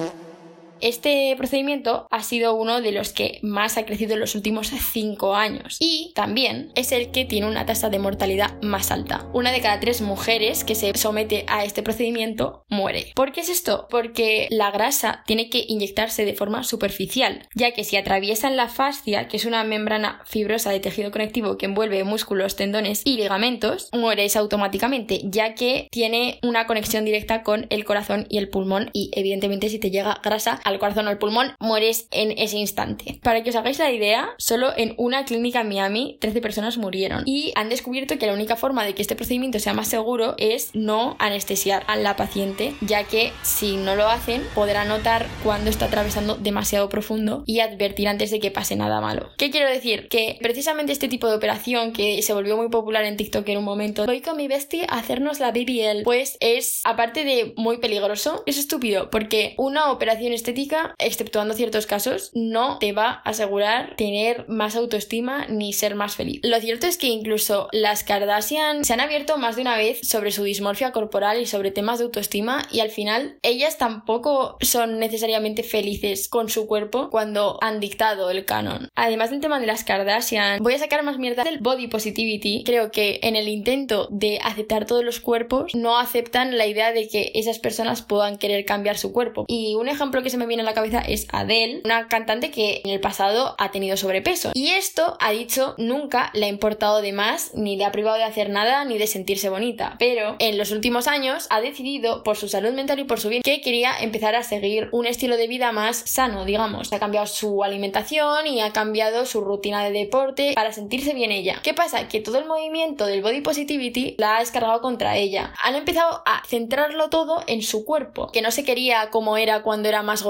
Este 0.84 1.34
procedimiento 1.38 2.06
ha 2.10 2.22
sido 2.22 2.54
uno 2.56 2.82
de 2.82 2.92
los 2.92 3.14
que 3.14 3.38
más 3.40 3.78
ha 3.78 3.86
crecido 3.86 4.12
en 4.12 4.20
los 4.20 4.34
últimos 4.34 4.68
5 4.68 5.34
años 5.34 5.78
y 5.80 6.12
también 6.14 6.72
es 6.74 6.92
el 6.92 7.10
que 7.10 7.24
tiene 7.24 7.46
una 7.46 7.64
tasa 7.64 7.88
de 7.88 7.98
mortalidad 7.98 8.60
más 8.60 8.90
alta. 8.90 9.26
Una 9.32 9.50
de 9.50 9.62
cada 9.62 9.80
tres 9.80 10.02
mujeres 10.02 10.62
que 10.62 10.74
se 10.74 10.94
somete 10.94 11.46
a 11.48 11.64
este 11.64 11.82
procedimiento 11.82 12.66
muere. 12.68 13.12
¿Por 13.14 13.32
qué 13.32 13.40
es 13.40 13.48
esto? 13.48 13.86
Porque 13.88 14.46
la 14.50 14.70
grasa 14.72 15.22
tiene 15.26 15.48
que 15.48 15.64
inyectarse 15.66 16.26
de 16.26 16.34
forma 16.34 16.64
superficial, 16.64 17.48
ya 17.54 17.72
que 17.72 17.84
si 17.84 17.96
atraviesan 17.96 18.58
la 18.58 18.68
fascia, 18.68 19.26
que 19.26 19.38
es 19.38 19.46
una 19.46 19.64
membrana 19.64 20.20
fibrosa 20.26 20.70
de 20.70 20.80
tejido 20.80 21.10
conectivo 21.10 21.56
que 21.56 21.64
envuelve 21.64 22.04
músculos, 22.04 22.56
tendones 22.56 23.00
y 23.06 23.16
ligamentos, 23.16 23.88
mueres 23.94 24.36
automáticamente, 24.36 25.22
ya 25.24 25.54
que 25.54 25.88
tiene 25.90 26.40
una 26.42 26.66
conexión 26.66 27.06
directa 27.06 27.42
con 27.42 27.68
el 27.70 27.86
corazón 27.86 28.26
y 28.28 28.36
el 28.36 28.50
pulmón 28.50 28.90
y 28.92 29.10
evidentemente 29.14 29.70
si 29.70 29.78
te 29.78 29.90
llega 29.90 30.20
grasa 30.22 30.60
al 30.74 30.80
corazón 30.80 31.06
o 31.06 31.10
al 31.10 31.18
pulmón, 31.18 31.54
mueres 31.60 32.08
en 32.10 32.32
ese 32.38 32.58
instante. 32.58 33.20
Para 33.22 33.42
que 33.42 33.50
os 33.50 33.56
hagáis 33.56 33.78
la 33.78 33.90
idea, 33.90 34.30
solo 34.38 34.72
en 34.76 34.94
una 34.98 35.24
clínica 35.24 35.60
en 35.60 35.68
Miami 35.68 36.18
13 36.20 36.40
personas 36.40 36.78
murieron 36.78 37.22
y 37.26 37.52
han 37.54 37.68
descubierto 37.68 38.18
que 38.18 38.26
la 38.26 38.34
única 38.34 38.56
forma 38.56 38.84
de 38.84 38.94
que 38.94 39.02
este 39.02 39.16
procedimiento 39.16 39.58
sea 39.58 39.74
más 39.74 39.88
seguro 39.88 40.34
es 40.38 40.70
no 40.74 41.16
anestesiar 41.18 41.84
a 41.86 41.96
la 41.96 42.16
paciente, 42.16 42.74
ya 42.80 43.04
que 43.04 43.32
si 43.42 43.76
no 43.76 43.96
lo 43.96 44.08
hacen 44.08 44.42
podrá 44.54 44.84
notar 44.84 45.26
cuando 45.42 45.70
está 45.70 45.86
atravesando 45.86 46.36
demasiado 46.36 46.88
profundo 46.88 47.44
y 47.46 47.60
advertir 47.60 48.08
antes 48.08 48.30
de 48.30 48.40
que 48.40 48.50
pase 48.50 48.76
nada 48.76 49.00
malo. 49.00 49.30
¿Qué 49.38 49.50
quiero 49.50 49.68
decir? 49.68 50.08
Que 50.08 50.38
precisamente 50.40 50.92
este 50.92 51.08
tipo 51.08 51.28
de 51.28 51.36
operación 51.36 51.92
que 51.92 52.22
se 52.22 52.32
volvió 52.32 52.56
muy 52.56 52.68
popular 52.68 53.04
en 53.04 53.16
TikTok 53.16 53.48
en 53.48 53.58
un 53.58 53.64
momento, 53.64 54.06
voy 54.06 54.20
con 54.20 54.36
mi 54.36 54.48
bestia 54.48 54.86
a 54.88 54.98
hacernos 54.98 55.40
la 55.40 55.50
BBL, 55.50 56.02
pues 56.04 56.36
es, 56.40 56.80
aparte 56.84 57.24
de 57.24 57.54
muy 57.56 57.78
peligroso, 57.78 58.42
es 58.46 58.58
estúpido, 58.58 59.10
porque 59.10 59.54
una 59.58 59.90
operación 59.90 60.32
estética 60.32 60.63
exceptuando 60.98 61.54
ciertos 61.54 61.86
casos, 61.86 62.30
no 62.34 62.78
te 62.78 62.92
va 62.92 63.22
a 63.24 63.30
asegurar 63.30 63.94
tener 63.96 64.46
más 64.48 64.76
autoestima 64.76 65.46
ni 65.48 65.72
ser 65.72 65.94
más 65.94 66.16
feliz. 66.16 66.40
Lo 66.42 66.60
cierto 66.60 66.86
es 66.86 66.98
que 66.98 67.06
incluso 67.08 67.68
las 67.72 68.04
Kardashian 68.04 68.84
se 68.84 68.92
han 68.92 69.00
abierto 69.00 69.36
más 69.38 69.56
de 69.56 69.62
una 69.62 69.76
vez 69.76 70.00
sobre 70.02 70.30
su 70.30 70.44
dismorfia 70.44 70.92
corporal 70.92 71.40
y 71.40 71.46
sobre 71.46 71.70
temas 71.70 71.98
de 71.98 72.04
autoestima 72.04 72.66
y 72.70 72.80
al 72.80 72.90
final 72.90 73.38
ellas 73.42 73.78
tampoco 73.78 74.56
son 74.60 74.98
necesariamente 74.98 75.62
felices 75.62 76.28
con 76.28 76.48
su 76.48 76.66
cuerpo 76.66 77.10
cuando 77.10 77.58
han 77.60 77.80
dictado 77.80 78.30
el 78.30 78.44
canon. 78.44 78.88
Además 78.94 79.30
del 79.30 79.40
tema 79.40 79.60
de 79.60 79.66
las 79.66 79.84
Kardashian, 79.84 80.62
voy 80.62 80.74
a 80.74 80.78
sacar 80.78 81.02
más 81.02 81.18
mierda 81.18 81.44
del 81.44 81.58
body 81.58 81.88
positivity. 81.88 82.64
Creo 82.64 82.90
que 82.90 83.20
en 83.22 83.36
el 83.36 83.48
intento 83.48 84.08
de 84.10 84.38
aceptar 84.42 84.86
todos 84.86 85.04
los 85.04 85.20
cuerpos 85.20 85.74
no 85.74 85.98
aceptan 85.98 86.58
la 86.58 86.66
idea 86.66 86.92
de 86.92 87.08
que 87.08 87.32
esas 87.34 87.58
personas 87.58 88.02
puedan 88.02 88.38
querer 88.38 88.64
cambiar 88.64 88.98
su 88.98 89.12
cuerpo. 89.12 89.44
Y 89.48 89.74
un 89.74 89.88
ejemplo 89.88 90.22
que 90.22 90.30
se 90.30 90.36
me 90.36 90.43
viene 90.46 90.62
a 90.62 90.66
la 90.66 90.74
cabeza 90.74 91.00
es 91.00 91.26
Adele, 91.32 91.80
una 91.84 92.08
cantante 92.08 92.50
que 92.50 92.80
en 92.84 92.90
el 92.90 93.00
pasado 93.00 93.54
ha 93.58 93.70
tenido 93.70 93.96
sobrepeso. 93.96 94.50
Y 94.54 94.68
esto, 94.68 95.16
ha 95.20 95.30
dicho, 95.30 95.74
nunca 95.78 96.30
le 96.34 96.46
ha 96.46 96.48
importado 96.48 97.00
de 97.00 97.12
más, 97.12 97.52
ni 97.54 97.76
le 97.76 97.84
ha 97.84 97.92
privado 97.92 98.16
de 98.16 98.24
hacer 98.24 98.50
nada, 98.50 98.84
ni 98.84 98.98
de 98.98 99.06
sentirse 99.06 99.48
bonita. 99.48 99.96
Pero 99.98 100.36
en 100.38 100.58
los 100.58 100.70
últimos 100.70 101.08
años 101.08 101.46
ha 101.50 101.60
decidido, 101.60 102.22
por 102.22 102.36
su 102.36 102.48
salud 102.48 102.72
mental 102.72 102.98
y 102.98 103.04
por 103.04 103.20
su 103.20 103.28
bien, 103.28 103.42
que 103.42 103.60
quería 103.60 103.92
empezar 104.00 104.34
a 104.34 104.42
seguir 104.42 104.88
un 104.92 105.06
estilo 105.06 105.36
de 105.36 105.48
vida 105.48 105.72
más 105.72 105.96
sano, 105.96 106.44
digamos. 106.44 106.92
Ha 106.92 106.98
cambiado 106.98 107.26
su 107.26 107.64
alimentación 107.64 108.46
y 108.46 108.60
ha 108.60 108.72
cambiado 108.72 109.26
su 109.26 109.40
rutina 109.40 109.84
de 109.84 109.92
deporte 109.92 110.52
para 110.54 110.72
sentirse 110.72 111.14
bien 111.14 111.32
ella. 111.32 111.60
¿Qué 111.62 111.74
pasa? 111.74 112.08
Que 112.08 112.20
todo 112.20 112.38
el 112.38 112.46
movimiento 112.46 113.06
del 113.06 113.22
body 113.22 113.40
positivity 113.40 114.14
la 114.18 114.36
ha 114.36 114.40
descargado 114.40 114.80
contra 114.80 115.16
ella. 115.16 115.52
Han 115.62 115.74
empezado 115.74 116.22
a 116.26 116.42
centrarlo 116.46 117.10
todo 117.10 117.42
en 117.46 117.62
su 117.62 117.84
cuerpo, 117.84 118.30
que 118.32 118.42
no 118.42 118.50
se 118.50 118.64
quería 118.64 119.10
como 119.10 119.36
era 119.36 119.62
cuando 119.62 119.88
era 119.88 120.02
más 120.02 120.22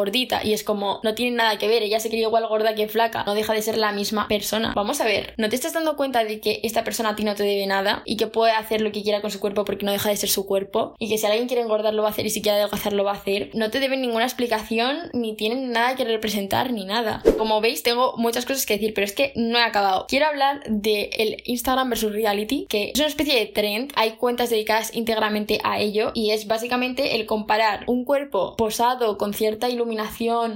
y 0.42 0.52
es 0.52 0.64
como 0.64 1.00
no 1.02 1.14
tiene 1.14 1.36
nada 1.36 1.58
que 1.58 1.68
ver, 1.68 1.82
ella 1.82 2.00
se 2.00 2.10
quería 2.10 2.26
igual 2.26 2.46
gorda 2.46 2.74
que 2.74 2.88
flaca, 2.88 3.24
no 3.24 3.34
deja 3.34 3.52
de 3.52 3.62
ser 3.62 3.78
la 3.78 3.92
misma 3.92 4.28
persona. 4.28 4.72
Vamos 4.74 5.00
a 5.00 5.04
ver, 5.04 5.34
¿no 5.36 5.48
te 5.48 5.56
estás 5.56 5.72
dando 5.72 5.96
cuenta 5.96 6.24
de 6.24 6.40
que 6.40 6.60
esta 6.62 6.84
persona 6.84 7.10
a 7.10 7.16
ti 7.16 7.24
no 7.24 7.34
te 7.34 7.42
debe 7.42 7.66
nada 7.66 8.02
y 8.04 8.16
que 8.16 8.26
puede 8.26 8.52
hacer 8.52 8.80
lo 8.80 8.92
que 8.92 9.02
quiera 9.02 9.20
con 9.20 9.30
su 9.30 9.40
cuerpo 9.40 9.64
porque 9.64 9.84
no 9.84 9.92
deja 9.92 10.10
de 10.10 10.16
ser 10.16 10.28
su 10.28 10.46
cuerpo 10.46 10.94
y 10.98 11.08
que 11.08 11.18
si 11.18 11.26
alguien 11.26 11.46
quiere 11.46 11.62
engordar 11.62 11.94
lo 11.94 12.02
va 12.02 12.08
a 12.08 12.10
hacer 12.12 12.26
y 12.26 12.30
si 12.30 12.42
quiere 12.42 12.58
adelgazar 12.58 12.92
lo 12.92 13.04
va 13.04 13.12
a 13.12 13.16
hacer? 13.16 13.50
No 13.54 13.70
te 13.70 13.80
deben 13.80 14.02
ninguna 14.02 14.24
explicación 14.24 15.10
ni 15.12 15.34
tienen 15.34 15.70
nada 15.70 15.96
que 15.96 16.04
representar 16.04 16.72
ni 16.72 16.84
nada. 16.84 17.22
Como 17.38 17.60
veis 17.60 17.82
tengo 17.82 18.14
muchas 18.16 18.46
cosas 18.46 18.66
que 18.66 18.74
decir, 18.74 18.94
pero 18.94 19.04
es 19.04 19.12
que 19.12 19.32
no 19.36 19.58
he 19.58 19.62
acabado. 19.62 20.06
Quiero 20.08 20.26
hablar 20.26 20.62
de 20.68 21.10
el 21.18 21.42
Instagram 21.44 21.90
versus 21.90 22.12
reality, 22.12 22.66
que 22.68 22.92
es 22.94 22.98
una 22.98 23.08
especie 23.08 23.38
de 23.38 23.46
trend, 23.46 23.92
hay 23.96 24.12
cuentas 24.12 24.50
dedicadas 24.50 24.94
íntegramente 24.94 25.60
a 25.64 25.80
ello 25.80 26.12
y 26.14 26.30
es 26.30 26.46
básicamente 26.46 27.16
el 27.16 27.26
comparar 27.26 27.84
un 27.86 28.04
cuerpo 28.04 28.54
posado 28.56 29.18
con 29.18 29.34
cierta 29.34 29.68
iluminación 29.68 29.93